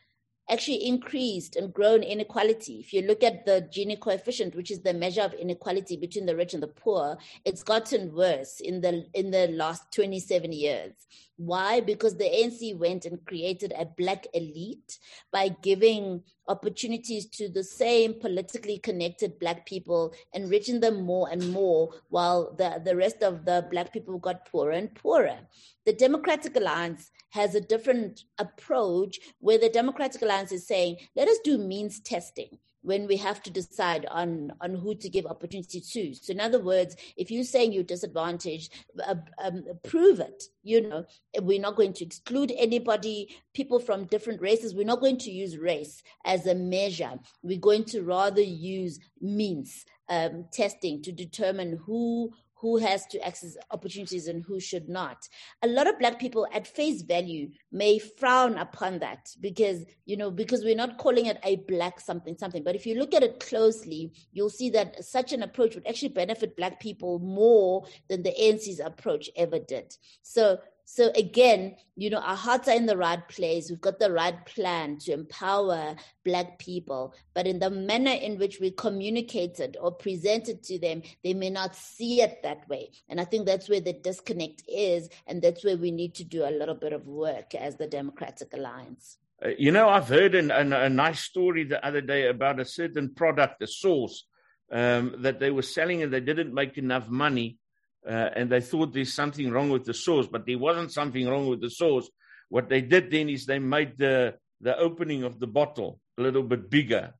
actually 0.48 0.86
increased 0.86 1.56
and 1.56 1.72
grown 1.72 2.02
inequality. 2.02 2.80
If 2.80 2.92
you 2.92 3.02
look 3.02 3.22
at 3.22 3.44
the 3.44 3.68
Gini 3.74 3.98
coefficient, 4.00 4.54
which 4.54 4.70
is 4.70 4.80
the 4.80 4.94
measure 4.94 5.22
of 5.22 5.34
inequality 5.34 5.96
between 5.96 6.24
the 6.24 6.36
rich 6.36 6.54
and 6.54 6.62
the 6.62 6.68
poor, 6.68 7.18
it's 7.44 7.62
gotten 7.62 8.14
worse 8.14 8.60
in 8.60 8.80
the 8.80 9.06
in 9.12 9.30
the 9.30 9.48
last 9.48 9.92
27 9.92 10.52
years. 10.52 10.92
Why? 11.36 11.80
Because 11.80 12.16
the 12.16 12.24
ANC 12.24 12.78
went 12.78 13.04
and 13.04 13.24
created 13.26 13.74
a 13.76 13.84
black 13.84 14.26
elite 14.32 14.98
by 15.30 15.48
giving 15.62 16.22
opportunities 16.48 17.26
to 17.26 17.48
the 17.48 17.62
same 17.62 18.14
politically 18.14 18.78
connected 18.78 19.38
black 19.38 19.66
people, 19.66 20.14
enriching 20.32 20.80
them 20.80 21.02
more 21.02 21.28
and 21.30 21.52
more, 21.52 21.90
while 22.08 22.54
the, 22.56 22.80
the 22.82 22.96
rest 22.96 23.22
of 23.22 23.44
the 23.44 23.66
black 23.70 23.92
people 23.92 24.18
got 24.18 24.50
poorer 24.50 24.72
and 24.72 24.94
poorer. 24.94 25.38
The 25.84 25.92
Democratic 25.92 26.56
Alliance 26.56 27.10
has 27.30 27.54
a 27.54 27.60
different 27.60 28.24
approach 28.38 29.18
where 29.40 29.58
the 29.58 29.68
Democratic 29.68 30.22
Alliance 30.22 30.52
is 30.52 30.66
saying, 30.66 30.96
let 31.16 31.28
us 31.28 31.38
do 31.44 31.58
means 31.58 32.00
testing 32.00 32.58
when 32.86 33.08
we 33.08 33.16
have 33.16 33.42
to 33.42 33.50
decide 33.50 34.06
on, 34.12 34.52
on 34.60 34.72
who 34.72 34.94
to 34.94 35.08
give 35.08 35.26
opportunity 35.26 35.80
to. 35.80 36.14
So, 36.14 36.30
in 36.30 36.38
other 36.38 36.60
words, 36.60 36.94
if 37.16 37.32
you're 37.32 37.42
saying 37.42 37.72
you're 37.72 37.82
disadvantaged, 37.82 38.72
uh, 39.04 39.16
um, 39.42 39.64
prove 39.82 40.20
it. 40.20 40.44
You 40.62 40.88
know, 40.88 41.04
we're 41.42 41.60
not 41.60 41.74
going 41.74 41.94
to 41.94 42.04
exclude 42.04 42.52
anybody, 42.56 43.34
people 43.54 43.80
from 43.80 44.04
different 44.04 44.40
races. 44.40 44.72
We're 44.72 44.86
not 44.86 45.00
going 45.00 45.18
to 45.18 45.32
use 45.32 45.58
race 45.58 46.00
as 46.24 46.46
a 46.46 46.54
measure. 46.54 47.18
We're 47.42 47.58
going 47.58 47.86
to 47.86 48.02
rather 48.02 48.40
use 48.40 49.00
means 49.20 49.84
um, 50.08 50.44
testing 50.52 51.02
to 51.02 51.10
determine 51.10 51.80
who 51.84 52.30
who 52.58 52.78
has 52.78 53.06
to 53.06 53.24
access 53.24 53.56
opportunities 53.70 54.28
and 54.28 54.42
who 54.44 54.58
should 54.58 54.88
not. 54.88 55.28
A 55.62 55.66
lot 55.68 55.86
of 55.86 55.98
black 55.98 56.18
people 56.18 56.46
at 56.52 56.66
face 56.66 57.02
value 57.02 57.50
may 57.70 57.98
frown 57.98 58.56
upon 58.56 58.98
that 59.00 59.28
because, 59.40 59.84
you 60.06 60.16
know, 60.16 60.30
because 60.30 60.64
we're 60.64 60.74
not 60.74 60.96
calling 60.96 61.26
it 61.26 61.38
a 61.44 61.56
black 61.68 62.00
something 62.00 62.36
something. 62.38 62.62
But 62.62 62.74
if 62.74 62.86
you 62.86 62.98
look 62.98 63.14
at 63.14 63.22
it 63.22 63.40
closely, 63.40 64.12
you'll 64.32 64.50
see 64.50 64.70
that 64.70 65.04
such 65.04 65.32
an 65.32 65.42
approach 65.42 65.74
would 65.74 65.86
actually 65.86 66.08
benefit 66.08 66.56
black 66.56 66.80
people 66.80 67.18
more 67.18 67.84
than 68.08 68.22
the 68.22 68.34
ANC's 68.40 68.80
approach 68.80 69.28
ever 69.36 69.58
did. 69.58 69.94
So 70.22 70.58
so 70.88 71.10
again, 71.16 71.74
you 71.96 72.10
know, 72.10 72.20
our 72.20 72.36
hearts 72.36 72.68
are 72.68 72.76
in 72.76 72.86
the 72.86 72.96
right 72.96 73.26
place. 73.28 73.68
We've 73.68 73.80
got 73.80 73.98
the 73.98 74.12
right 74.12 74.46
plan 74.46 74.98
to 74.98 75.12
empower 75.12 75.96
Black 76.24 76.60
people, 76.60 77.12
but 77.34 77.48
in 77.48 77.58
the 77.58 77.70
manner 77.70 78.12
in 78.12 78.38
which 78.38 78.60
we 78.60 78.70
communicated 78.70 79.76
or 79.80 79.90
presented 79.90 80.62
to 80.62 80.78
them, 80.78 81.02
they 81.24 81.34
may 81.34 81.50
not 81.50 81.74
see 81.74 82.22
it 82.22 82.40
that 82.44 82.68
way. 82.68 82.92
And 83.08 83.20
I 83.20 83.24
think 83.24 83.46
that's 83.46 83.68
where 83.68 83.80
the 83.80 83.94
disconnect 83.94 84.62
is, 84.68 85.08
and 85.26 85.42
that's 85.42 85.64
where 85.64 85.76
we 85.76 85.90
need 85.90 86.14
to 86.14 86.24
do 86.24 86.44
a 86.44 86.56
little 86.56 86.76
bit 86.76 86.92
of 86.92 87.04
work 87.08 87.56
as 87.56 87.74
the 87.74 87.88
Democratic 87.88 88.54
Alliance. 88.54 89.18
Uh, 89.44 89.48
you 89.58 89.72
know, 89.72 89.88
I've 89.88 90.08
heard 90.08 90.36
an, 90.36 90.52
an, 90.52 90.72
a 90.72 90.88
nice 90.88 91.18
story 91.18 91.64
the 91.64 91.84
other 91.84 92.00
day 92.00 92.28
about 92.28 92.60
a 92.60 92.64
certain 92.64 93.12
product, 93.12 93.60
a 93.60 93.66
sauce, 93.66 94.24
um, 94.70 95.16
that 95.18 95.40
they 95.40 95.50
were 95.50 95.62
selling 95.62 96.04
and 96.04 96.12
they 96.12 96.20
didn't 96.20 96.54
make 96.54 96.78
enough 96.78 97.08
money 97.08 97.58
uh, 98.06 98.30
and 98.36 98.50
they 98.50 98.60
thought 98.60 98.92
there's 98.92 99.12
something 99.12 99.50
wrong 99.50 99.70
with 99.70 99.84
the 99.84 99.94
sauce, 99.94 100.26
but 100.26 100.46
there 100.46 100.58
wasn't 100.58 100.92
something 100.92 101.26
wrong 101.26 101.48
with 101.48 101.60
the 101.60 101.70
sauce. 101.70 102.08
What 102.48 102.68
they 102.68 102.80
did 102.80 103.10
then 103.10 103.28
is 103.28 103.46
they 103.46 103.58
made 103.58 103.98
the 103.98 104.36
the 104.60 104.76
opening 104.78 105.24
of 105.24 105.38
the 105.38 105.46
bottle 105.46 106.00
a 106.18 106.22
little 106.22 106.42
bit 106.42 106.70
bigger, 106.70 107.14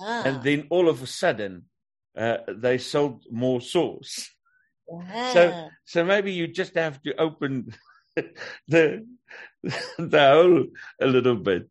ah. 0.00 0.22
and 0.24 0.42
then 0.42 0.66
all 0.70 0.88
of 0.88 1.02
a 1.02 1.06
sudden 1.06 1.64
uh, 2.16 2.38
they 2.48 2.78
sold 2.78 3.24
more 3.30 3.60
sauce. 3.60 4.28
So 5.32 5.68
so 5.84 6.04
maybe 6.04 6.32
you 6.32 6.48
just 6.48 6.74
have 6.74 7.00
to 7.02 7.14
open 7.20 7.74
the 8.68 9.06
the 9.98 10.30
hole 10.32 10.66
a 11.00 11.06
little 11.06 11.36
bit. 11.36 11.68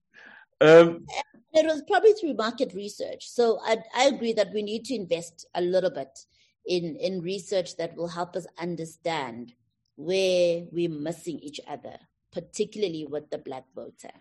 Um, 0.62 1.06
it 1.54 1.66
was 1.66 1.82
probably 1.88 2.14
through 2.14 2.36
market 2.36 2.74
research. 2.74 3.28
So 3.28 3.60
I, 3.64 3.78
I 3.96 4.04
agree 4.06 4.34
that 4.34 4.54
we 4.54 4.62
need 4.62 4.86
to 4.86 4.96
invest 4.96 5.48
a 5.56 5.62
little 5.62 5.90
bit 5.90 6.26
in, 6.68 6.96
in 6.98 7.22
research 7.22 7.78
that 7.78 7.96
will 7.96 8.10
help 8.10 8.36
us 8.36 8.46
understand 8.60 9.54
where 9.96 10.66
we're 10.72 10.90
missing 10.90 11.40
each 11.40 11.60
other, 11.68 11.98
particularly 12.32 13.06
with 13.10 13.30
the 13.30 13.38
black 13.38 13.66
voter. 13.74 14.12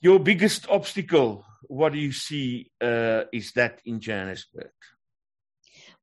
Your 0.00 0.18
biggest 0.18 0.68
obstacle, 0.68 1.44
what 1.62 1.92
do 1.92 1.98
you 1.98 2.12
see, 2.12 2.70
uh, 2.80 3.24
is 3.32 3.52
that 3.52 3.80
in 3.84 4.00
Johannesburg? 4.00 4.70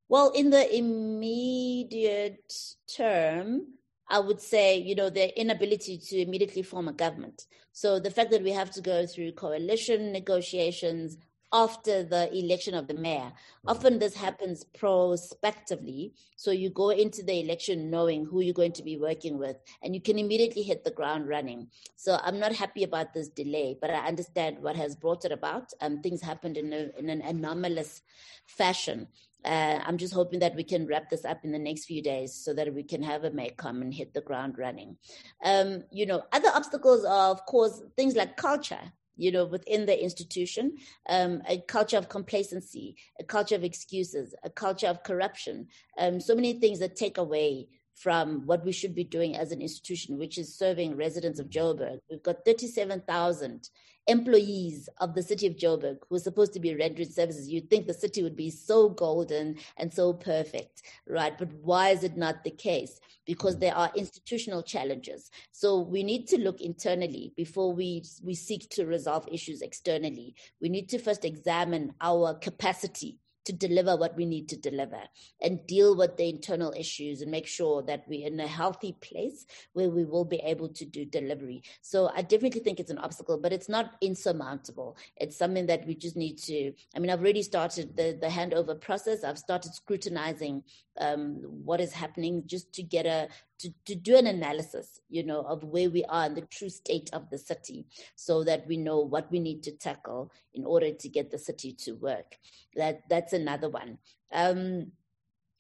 Well, 0.08 0.32
in 0.32 0.50
the 0.50 0.76
immediate 0.76 2.52
term, 2.96 3.68
I 4.10 4.20
would 4.20 4.42
say, 4.42 4.78
you 4.78 4.96
know, 4.96 5.10
the 5.10 5.40
inability 5.40 6.00
to 6.00 6.22
immediately 6.22 6.64
form 6.64 6.88
a 6.88 6.94
government. 6.94 7.46
So 7.74 8.00
the 8.00 8.10
fact 8.10 8.32
that 8.32 8.44
we 8.44 8.52
have 8.52 8.72
to 8.72 8.82
go 8.82 9.06
through 9.06 9.34
coalition 9.34 10.12
negotiations, 10.12 11.18
after 11.52 12.04
the 12.04 12.32
election 12.36 12.74
of 12.74 12.88
the 12.88 12.94
mayor. 12.94 13.32
Often 13.66 14.00
this 14.00 14.16
happens 14.16 14.64
prospectively. 14.64 16.14
So 16.36 16.52
you 16.52 16.70
go 16.70 16.90
into 16.90 17.24
the 17.24 17.40
election 17.40 17.90
knowing 17.90 18.26
who 18.26 18.42
you're 18.42 18.54
going 18.54 18.74
to 18.74 18.84
be 18.84 18.98
working 18.98 19.38
with, 19.38 19.58
and 19.82 19.96
you 19.96 20.02
can 20.02 20.20
immediately 20.20 20.62
hit 20.62 20.84
the 20.84 20.92
ground 20.92 21.28
running. 21.28 21.68
So 21.96 22.20
I'm 22.24 22.40
not 22.40 22.54
happy 22.54 22.84
about 22.84 23.14
this 23.14 23.30
delay, 23.30 23.78
but 23.80 23.90
I 23.90 24.08
understand 24.08 24.60
what 24.60 24.76
has 24.76 24.96
brought 24.96 25.26
it 25.26 25.32
about. 25.32 25.74
Um, 25.82 26.02
things 26.02 26.22
happened 26.22 26.58
in, 26.58 26.72
a, 26.72 26.92
in 26.98 27.10
an 27.10 27.22
anomalous 27.22 28.02
fashion. 28.46 29.08
Uh, 29.46 29.80
I'm 29.86 29.98
just 29.98 30.14
hoping 30.14 30.40
that 30.40 30.56
we 30.56 30.64
can 30.64 30.86
wrap 30.86 31.10
this 31.10 31.24
up 31.24 31.46
in 31.46 31.52
the 31.52 31.60
next 31.60 31.86
few 31.86 32.02
days 32.02 32.34
so 32.34 32.54
that 32.54 32.74
we 32.74 32.84
can 32.84 33.02
have 33.02 33.24
a 33.24 33.32
Mayco 33.32 33.70
and 33.70 33.94
hit 33.94 34.14
the 34.14 34.22
ground 34.22 34.58
running. 34.58 34.98
Um, 35.44 35.84
you 35.92 36.06
know, 36.06 36.24
other 36.34 36.50
obstacles 36.54 37.06
are, 37.06 37.30
of 37.30 37.46
course, 37.46 37.82
things 37.96 38.16
like 38.16 38.36
culture 38.36 38.92
you 39.20 39.32
know, 39.32 39.46
within 39.46 39.86
the 39.86 40.02
institution, 40.02 40.78
um, 41.10 41.42
a 41.48 41.60
culture 41.68 41.98
of 41.98 42.08
complacency, 42.08 42.96
a 43.20 43.24
culture 43.24 43.56
of 43.56 43.66
excuses, 43.66 44.34
a 44.44 44.50
culture 44.50 44.88
of 44.88 45.04
corruption, 45.04 45.68
um, 45.98 46.22
so 46.22 46.34
many 46.34 46.54
things 46.54 46.80
that 46.80 46.96
take 46.96 47.18
away 47.18 47.68
from 48.00 48.46
what 48.46 48.64
we 48.64 48.72
should 48.72 48.96
be 48.96 49.04
doing 49.04 49.36
as 49.36 49.52
an 49.52 49.62
institution, 49.62 50.18
which 50.18 50.38
is 50.38 50.58
serving 50.58 50.96
residents 50.96 51.40
of 51.40 51.50
mm-hmm. 51.50 51.82
Joburg. 51.84 52.00
We've 52.10 52.24
got 52.24 52.46
37,000 52.46 53.70
employees 54.08 54.90
of 55.02 55.14
the 55.14 55.22
city 55.22 55.46
of 55.46 55.58
Joburg 55.58 55.98
who 56.10 56.16
are 56.16 56.20
supposed 56.20 56.54
to 56.54 56.60
be 56.62 56.76
rendering 56.76 57.10
services. 57.10 57.50
You'd 57.50 57.70
think 57.70 57.86
the 57.86 57.94
city 57.94 58.24
would 58.24 58.38
be 58.38 58.50
so 58.50 58.90
golden 58.90 59.58
and 59.78 59.94
so 59.94 60.14
perfect, 60.14 60.82
right? 61.08 61.38
But 61.38 61.52
why 61.62 61.90
is 61.90 62.04
it 62.04 62.16
not 62.16 62.44
the 62.44 62.52
case? 62.52 63.00
Because 63.26 63.56
mm-hmm. 63.56 63.66
there 63.66 63.76
are 63.76 63.92
institutional 63.96 64.64
challenges. 64.64 65.30
So 65.52 65.80
we 65.80 66.02
need 66.02 66.28
to 66.30 66.40
look 66.40 66.62
internally 66.62 67.34
before 67.36 67.74
we, 67.74 68.04
we 68.24 68.34
seek 68.34 68.70
to 68.72 68.86
resolve 68.86 69.28
issues 69.30 69.62
externally. 69.62 70.36
We 70.62 70.70
need 70.70 70.88
to 70.90 71.00
first 71.00 71.26
examine 71.26 71.94
our 72.02 72.34
capacity 72.36 73.20
to 73.46 73.54
deliver 73.54 73.96
what 73.96 74.16
we 74.16 74.26
need 74.26 74.50
to 74.50 74.58
deliver 74.58 75.02
and 75.42 75.66
deal 75.68 75.96
with 75.96 76.18
the 76.18 76.30
internal 76.30 76.74
issues 76.78 77.22
and 77.22 77.32
make 77.32 77.48
sure 77.48 77.82
that 77.84 78.04
we're 78.08 78.28
in 78.28 78.40
a 78.40 78.48
healthy 78.48 78.94
place 79.02 79.46
where 79.74 79.90
we 79.90 80.06
will 80.06 80.26
be 80.26 80.38
able 80.38 80.70
to 80.70 80.86
do 80.86 81.06
delivery. 81.06 81.64
So 81.82 82.12
I 82.16 82.22
definitely 82.22 82.62
think 82.62 82.80
it's 82.80 82.92
an 82.92 82.98
obstacle, 82.98 83.38
but 83.38 83.54
it's 83.54 83.70
not 83.70 83.94
insurmountable. 84.02 84.98
It's 85.16 85.38
something 85.38 85.66
that 85.68 85.86
we 85.88 85.96
just 85.96 86.16
need 86.16 86.38
to. 86.40 86.74
I 86.96 87.00
mean, 87.00 87.10
I've 87.10 87.22
already 87.22 87.44
started 87.44 87.96
the, 87.96 88.18
the 88.20 88.28
handover 88.28 88.80
process. 88.80 89.24
I've 89.24 89.40
started 89.40 89.74
scrutinizing 89.74 90.64
um, 91.00 91.38
what 91.64 91.80
is 91.80 91.94
happening 91.94 92.44
just 92.46 92.74
to 92.74 92.84
get 92.84 93.06
a 93.06 93.30
to, 93.60 93.74
to 93.86 93.96
do 93.96 94.18
an 94.18 94.28
analysis, 94.28 95.00
you 95.10 95.24
know, 95.24 95.42
of 95.42 95.64
where 95.64 95.90
we 95.90 96.04
are 96.06 96.26
in 96.26 96.34
the 96.34 96.42
true 96.42 96.70
state 96.70 97.10
of 97.14 97.30
the 97.30 97.38
city 97.38 97.86
so 98.16 98.44
that 98.44 98.68
we 98.68 98.78
know 98.78 99.00
what 99.00 99.32
we 99.32 99.40
need 99.40 99.64
to 99.64 99.72
tackle 99.72 100.32
in 100.54 100.66
order 100.66 100.92
to 100.92 101.10
get 101.10 101.32
the 101.32 101.38
city 101.38 101.74
to 101.74 101.94
work. 101.94 102.38
That 102.76 103.04
that's 103.10 103.34
another 103.34 103.70
one. 103.70 103.98
Um, 104.32 104.92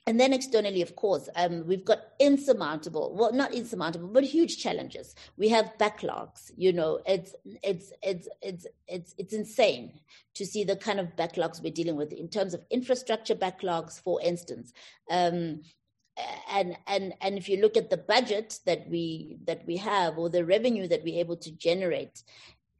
and 0.07 0.19
then 0.19 0.33
externally, 0.33 0.81
of 0.81 0.95
course, 0.95 1.29
um, 1.35 1.67
we've 1.67 1.85
got 1.85 1.99
insurmountable, 2.19 3.13
well, 3.15 3.31
not 3.31 3.53
insurmountable, 3.53 4.07
but 4.07 4.23
huge 4.23 4.57
challenges. 4.57 5.13
We 5.37 5.49
have 5.49 5.77
backlogs. 5.79 6.51
You 6.57 6.73
know, 6.73 6.99
it's 7.05 7.35
it's 7.61 7.93
it's 8.01 8.27
it's 8.41 8.65
it's 8.87 9.13
it's 9.19 9.33
insane 9.33 9.99
to 10.33 10.47
see 10.47 10.63
the 10.63 10.75
kind 10.75 10.99
of 10.99 11.15
backlogs 11.15 11.61
we're 11.61 11.71
dealing 11.71 11.95
with 11.95 12.11
in 12.11 12.27
terms 12.27 12.55
of 12.55 12.65
infrastructure 12.71 13.35
backlogs, 13.35 14.01
for 14.01 14.19
instance. 14.21 14.73
Um, 15.11 15.61
and 16.51 16.77
and 16.87 17.13
and 17.21 17.37
if 17.37 17.47
you 17.49 17.61
look 17.61 17.77
at 17.77 17.89
the 17.89 17.97
budget 17.97 18.59
that 18.65 18.87
we 18.89 19.37
that 19.45 19.65
we 19.65 19.77
have 19.77 20.17
or 20.17 20.29
the 20.29 20.45
revenue 20.45 20.87
that 20.87 21.03
we're 21.03 21.19
able 21.19 21.37
to 21.37 21.51
generate 21.51 22.23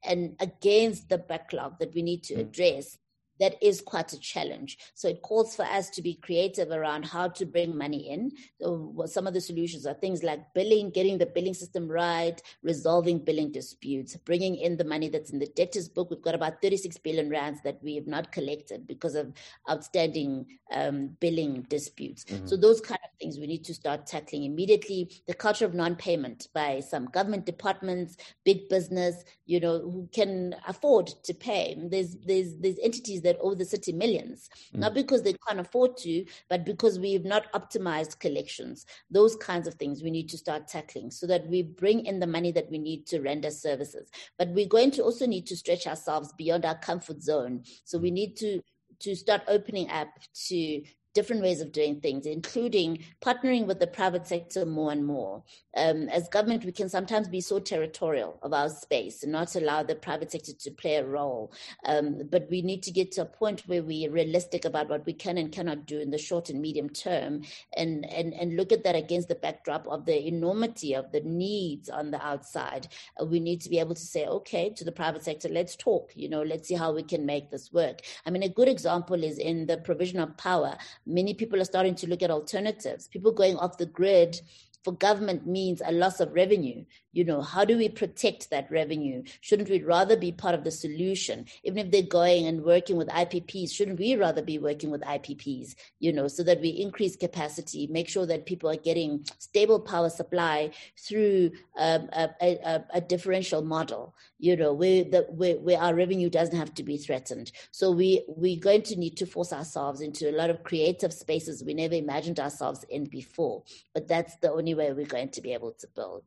and 0.04 0.36
against 0.40 1.10
the 1.10 1.18
backlog 1.18 1.78
that 1.80 1.94
we 1.94 2.02
need 2.02 2.24
to 2.24 2.36
mm. 2.36 2.40
address 2.40 2.98
that 3.40 3.56
is 3.62 3.82
quite 3.82 4.14
a 4.14 4.20
challenge. 4.20 4.78
So 4.94 5.08
it 5.08 5.22
calls 5.22 5.56
for 5.56 5.64
us 5.64 5.90
to 5.92 6.02
be 6.02 6.16
creative 6.16 6.72
around 6.72 7.06
how 7.06 7.30
to 7.30 7.46
bring 7.46 7.78
money 7.78 8.10
in. 8.10 8.32
So 8.62 9.06
some 9.06 9.28
of 9.28 9.34
the 9.34 9.42
solutions 9.42 9.86
are 9.86 9.94
things 9.94 10.24
like 10.24 10.54
billing, 10.54 10.92
getting 10.92 11.18
the 11.18 11.26
billing 11.26 11.54
system 11.54 11.88
right, 11.88 12.42
resolving 12.64 13.20
billing 13.20 13.52
disputes, 13.52 14.16
bringing 14.18 14.56
in 14.56 14.78
the 14.78 14.84
money 14.84 15.10
that's 15.10 15.32
in 15.32 15.40
the 15.40 15.48
debtors 15.56 15.88
book. 15.88 16.10
We've 16.10 16.22
got 16.22 16.36
about 16.36 16.62
36 16.62 16.98
billion 16.98 17.30
rands 17.30 17.62
that 17.64 17.80
we 17.82 17.96
have 17.96 18.08
not 18.08 18.32
collected 18.32 18.88
because 18.88 19.16
of 19.16 19.34
outstanding 19.70 20.46
um, 20.72 21.18
billing 21.20 21.64
disputes. 21.64 22.26
Mm-hmm. 22.26 22.48
So 22.48 22.58
those 22.58 22.82
kind 22.82 23.00
of 23.04 23.10
things 23.20 23.40
we 23.40 23.48
need 23.48 23.64
to 23.66 23.74
start 23.74 24.06
tackling 24.06 24.44
immediately. 24.44 25.12
The 25.28 25.34
culture 25.34 25.66
of 25.66 25.74
non-payment 25.74 26.48
by 26.54 26.82
some 26.82 27.06
government 27.06 27.46
departments, 27.46 28.18
big 28.44 28.70
business, 28.70 29.24
you 29.46 29.60
know, 29.60 29.80
who 29.80 30.10
can 30.14 30.56
afford 30.68 31.08
to 31.24 31.34
pay. 31.34 31.78
There's 31.80 32.16
there's 32.26 32.56
there's 32.58 32.78
entities 32.84 33.22
that 33.22 33.29
owe 33.42 33.54
the 33.54 33.66
city 33.66 33.92
millions, 33.92 34.50
mm. 34.74 34.80
not 34.80 34.94
because 34.94 35.24
they 35.24 35.36
can't 35.48 35.60
afford 35.60 35.98
to, 35.98 36.26
but 36.50 36.66
because 36.66 37.00
we've 37.00 37.26
not 37.26 37.52
optimized 37.54 38.20
collections. 38.20 38.86
Those 39.10 39.36
kinds 39.36 39.68
of 39.68 39.76
things 39.76 40.04
we 40.04 40.12
need 40.12 40.30
to 40.30 40.38
start 40.38 40.68
tackling 40.68 41.12
so 41.12 41.28
that 41.28 41.48
we 41.48 41.62
bring 41.64 42.06
in 42.06 42.20
the 42.20 42.28
money 42.28 42.52
that 42.52 42.70
we 42.70 42.78
need 42.78 43.06
to 43.08 43.22
render 43.22 43.52
services. 43.52 44.10
But 44.38 44.50
we're 44.50 44.68
going 44.68 44.92
to 44.92 45.04
also 45.04 45.26
need 45.26 45.48
to 45.48 45.58
stretch 45.58 45.88
ourselves 45.88 46.34
beyond 46.38 46.66
our 46.66 46.78
comfort 46.78 47.22
zone. 47.22 47.64
So 47.84 47.98
we 47.98 48.12
need 48.12 48.36
to 48.38 48.62
to 49.00 49.16
start 49.16 49.42
opening 49.48 49.90
up 49.90 50.10
to 50.48 50.82
different 51.20 51.42
ways 51.42 51.60
of 51.60 51.74
doing 51.74 52.00
things, 52.00 52.26
including 52.26 52.98
partnering 53.22 53.66
with 53.66 53.78
the 53.78 53.88
private 54.00 54.26
sector 54.26 54.66
more 54.66 54.94
and 54.94 55.06
more. 55.06 55.44
Um, 55.76 56.08
as 56.08 56.30
government, 56.30 56.64
we 56.64 56.72
can 56.72 56.88
sometimes 56.88 57.28
be 57.28 57.42
so 57.42 57.60
territorial 57.60 58.40
of 58.42 58.54
our 58.54 58.70
space 58.70 59.22
and 59.22 59.34
not 59.34 59.54
allow 59.58 59.84
the 59.84 59.96
private 59.96 60.32
sector 60.32 60.54
to 60.54 60.72
play 60.72 60.96
a 60.96 61.06
role. 61.06 61.52
Um, 61.86 62.22
but 62.32 62.48
we 62.50 62.62
need 62.62 62.84
to 62.84 62.92
get 62.92 63.12
to 63.14 63.24
a 63.24 63.26
point 63.26 63.64
where 63.68 63.84
we 63.84 64.08
are 64.08 64.12
realistic 64.12 64.64
about 64.64 64.88
what 64.90 65.06
we 65.06 65.12
can 65.12 65.38
and 65.38 65.52
cannot 65.52 65.86
do 65.86 66.00
in 66.00 66.10
the 66.10 66.18
short 66.18 66.50
and 66.50 66.62
medium 66.62 66.90
term 66.90 67.42
and, 67.76 68.06
and, 68.10 68.34
and 68.34 68.56
look 68.56 68.72
at 68.72 68.86
that 68.86 68.96
against 68.96 69.28
the 69.28 69.36
backdrop 69.36 69.86
of 69.88 70.06
the 70.06 70.26
enormity 70.26 70.94
of 70.96 71.12
the 71.12 71.22
needs 71.22 71.90
on 71.90 72.12
the 72.12 72.26
outside. 72.26 72.88
Uh, 73.22 73.26
we 73.26 73.42
need 73.42 73.60
to 73.60 73.70
be 73.70 73.80
able 73.80 73.96
to 73.96 74.02
say, 74.02 74.26
okay, 74.26 74.70
to 74.70 74.86
the 74.86 74.92
private 75.02 75.26
sector, 75.26 75.50
let's 75.50 75.76
talk, 75.76 76.14
you 76.16 76.30
know, 76.30 76.44
let's 76.44 76.70
see 76.70 76.76
how 76.76 76.94
we 76.94 77.04
can 77.04 77.26
make 77.26 77.52
this 77.52 77.74
work. 77.74 78.02
I 78.26 78.30
mean, 78.30 78.44
a 78.44 78.50
good 78.50 78.70
example 78.70 79.22
is 79.22 79.38
in 79.38 79.68
the 79.68 79.78
provision 79.78 80.20
of 80.22 80.38
power 80.38 80.78
many 81.10 81.34
people 81.34 81.60
are 81.60 81.66
starting 81.66 81.96
to 81.96 82.08
look 82.08 82.22
at 82.22 82.32
alternatives. 82.32 83.08
People 83.08 83.32
going 83.32 83.58
off 83.58 83.78
the 83.78 83.86
grid 83.86 84.40
for 84.84 84.94
government 84.94 85.46
means 85.46 85.82
a 85.84 85.92
loss 85.92 86.20
of 86.20 86.34
revenue. 86.34 86.86
You 87.12 87.26
know, 87.26 87.42
how 87.42 87.66
do 87.66 87.78
we 87.78 87.90
protect 87.90 88.50
that 88.50 88.72
revenue? 88.72 89.24
Shouldn't 89.42 89.70
we 89.70 89.84
rather 89.84 90.16
be 90.16 90.32
part 90.32 90.56
of 90.56 90.64
the 90.64 90.72
solution? 90.72 91.46
Even 91.64 91.80
if 91.80 91.92
they're 91.92 92.04
going 92.04 92.46
and 92.46 92.64
working 92.64 92.96
with 92.96 93.10
IPPs, 93.10 93.72
shouldn't 93.72 94.00
we 94.00 94.16
rather 94.16 94.42
be 94.42 94.58
working 94.58 94.90
with 94.90 95.02
IPPs, 95.02 95.76
you 96.00 96.14
know, 96.14 96.28
so 96.28 96.44
that 96.44 96.62
we 96.62 96.70
increase 96.70 97.16
capacity, 97.16 97.88
make 97.88 98.08
sure 98.08 98.26
that 98.26 98.46
people 98.46 98.70
are 98.70 98.78
getting 98.78 99.26
stable 99.38 99.80
power 99.80 100.10
supply 100.10 100.72
through 100.98 101.52
um, 101.78 102.10
a, 102.14 102.30
a, 102.42 102.84
a, 102.94 103.02
differential 103.02 103.62
model, 103.62 104.14
you 104.40 104.56
know, 104.56 104.74
where, 104.74 105.04
the, 105.04 105.28
where, 105.30 105.56
where 105.56 105.80
our 105.80 105.94
revenue 105.94 106.30
doesn't 106.30 106.58
have 106.58 106.74
to 106.76 106.84
be 106.84 106.98
threatened. 106.98 107.52
So 107.72 107.92
we, 107.92 108.24
we're 108.28 108.60
going 108.60 108.84
to 108.84 108.96
need 108.96 109.18
to 109.18 109.26
force 109.26 109.52
ourselves 109.52 110.02
into 110.02 110.30
a 110.30 110.36
lot 110.36 110.50
of 110.50 110.64
creative 110.64 111.14
spaces 111.14 111.64
we 111.64 111.74
never 111.74 111.96
imagined 111.96 112.40
ourselves 112.40 112.86
in 112.90 113.06
before. 113.06 113.64
But 113.94 114.08
that's 114.08 114.36
the 114.38 114.52
only 114.52 114.74
way 114.74 114.92
we're 114.94 115.06
going 115.06 115.30
to 115.30 115.42
be 115.42 115.54
able 115.54 115.74
to 115.74 115.88
build. 115.94 116.24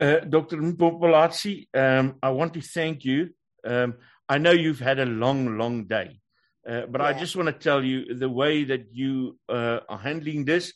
Uh, 0.00 0.20
Dr. 0.20 0.56
Mpho 0.56 0.98
Phalatse, 0.98 1.68
um, 1.74 2.16
I 2.22 2.30
want 2.30 2.54
to 2.54 2.60
thank 2.62 3.04
you. 3.04 3.30
Um, 3.64 3.94
I 4.28 4.38
know 4.38 4.50
you've 4.50 4.80
had 4.80 4.98
a 4.98 5.06
long, 5.06 5.58
long 5.58 5.84
day, 5.84 6.20
uh, 6.68 6.86
but 6.88 7.00
yeah. 7.00 7.08
I 7.08 7.12
just 7.12 7.36
want 7.36 7.46
to 7.46 7.52
tell 7.52 7.84
you 7.84 8.14
the 8.14 8.28
way 8.28 8.64
that 8.64 8.86
you 8.92 9.38
uh, 9.48 9.80
are 9.88 9.98
handling 9.98 10.46
this. 10.46 10.72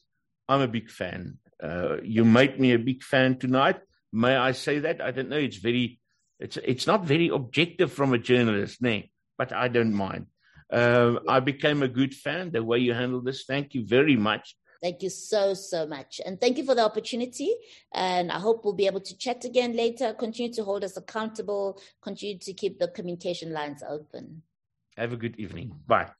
I'm 0.48 0.60
a 0.60 0.68
big 0.68 0.90
fan. 0.90 1.38
Uh, 1.62 1.96
you 2.02 2.24
made 2.24 2.60
me 2.60 2.72
a 2.72 2.78
big 2.78 3.02
fan 3.02 3.38
tonight. 3.38 3.80
May 4.12 4.36
I 4.36 4.52
say 4.52 4.78
that? 4.80 5.00
I 5.00 5.10
don't 5.10 5.28
know. 5.28 5.36
It's 5.36 5.56
very, 5.56 5.98
it's 6.38 6.56
it's 6.58 6.86
not 6.86 7.04
very 7.04 7.28
objective 7.28 7.92
from 7.92 8.14
a 8.14 8.18
journalist, 8.18 8.80
nay, 8.82 9.10
but 9.36 9.52
I 9.52 9.68
don't 9.68 9.94
mind. 9.94 10.26
Uh, 10.72 11.16
I 11.28 11.40
became 11.40 11.82
a 11.82 11.88
good 11.88 12.14
fan 12.14 12.50
the 12.52 12.62
way 12.62 12.78
you 12.78 12.94
handled 12.94 13.24
this. 13.24 13.44
Thank 13.44 13.74
you 13.74 13.86
very 13.86 14.16
much. 14.16 14.56
Thank 14.82 15.02
you 15.02 15.10
so, 15.10 15.54
so 15.54 15.86
much. 15.86 16.20
And 16.24 16.40
thank 16.40 16.56
you 16.56 16.64
for 16.64 16.74
the 16.74 16.84
opportunity. 16.84 17.52
And 17.92 18.30
I 18.30 18.38
hope 18.38 18.64
we'll 18.64 18.74
be 18.74 18.86
able 18.86 19.00
to 19.00 19.16
chat 19.16 19.44
again 19.44 19.74
later, 19.74 20.14
continue 20.14 20.52
to 20.52 20.62
hold 20.62 20.84
us 20.84 20.96
accountable, 20.96 21.80
continue 22.00 22.38
to 22.38 22.52
keep 22.52 22.78
the 22.78 22.88
communication 22.88 23.52
lines 23.52 23.82
open. 23.88 24.42
Have 24.96 25.12
a 25.12 25.16
good 25.16 25.36
evening. 25.36 25.74
Bye. 25.86 26.10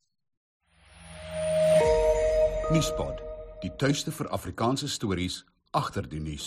Nuuspod, 2.70 3.22
die 3.62 3.70
tuiste 3.80 4.12
vir 4.12 4.28
Afrikaanse 4.34 4.90
stories 4.92 5.40
agter 5.72 6.04
die 6.04 6.20
nuus. 6.20 6.46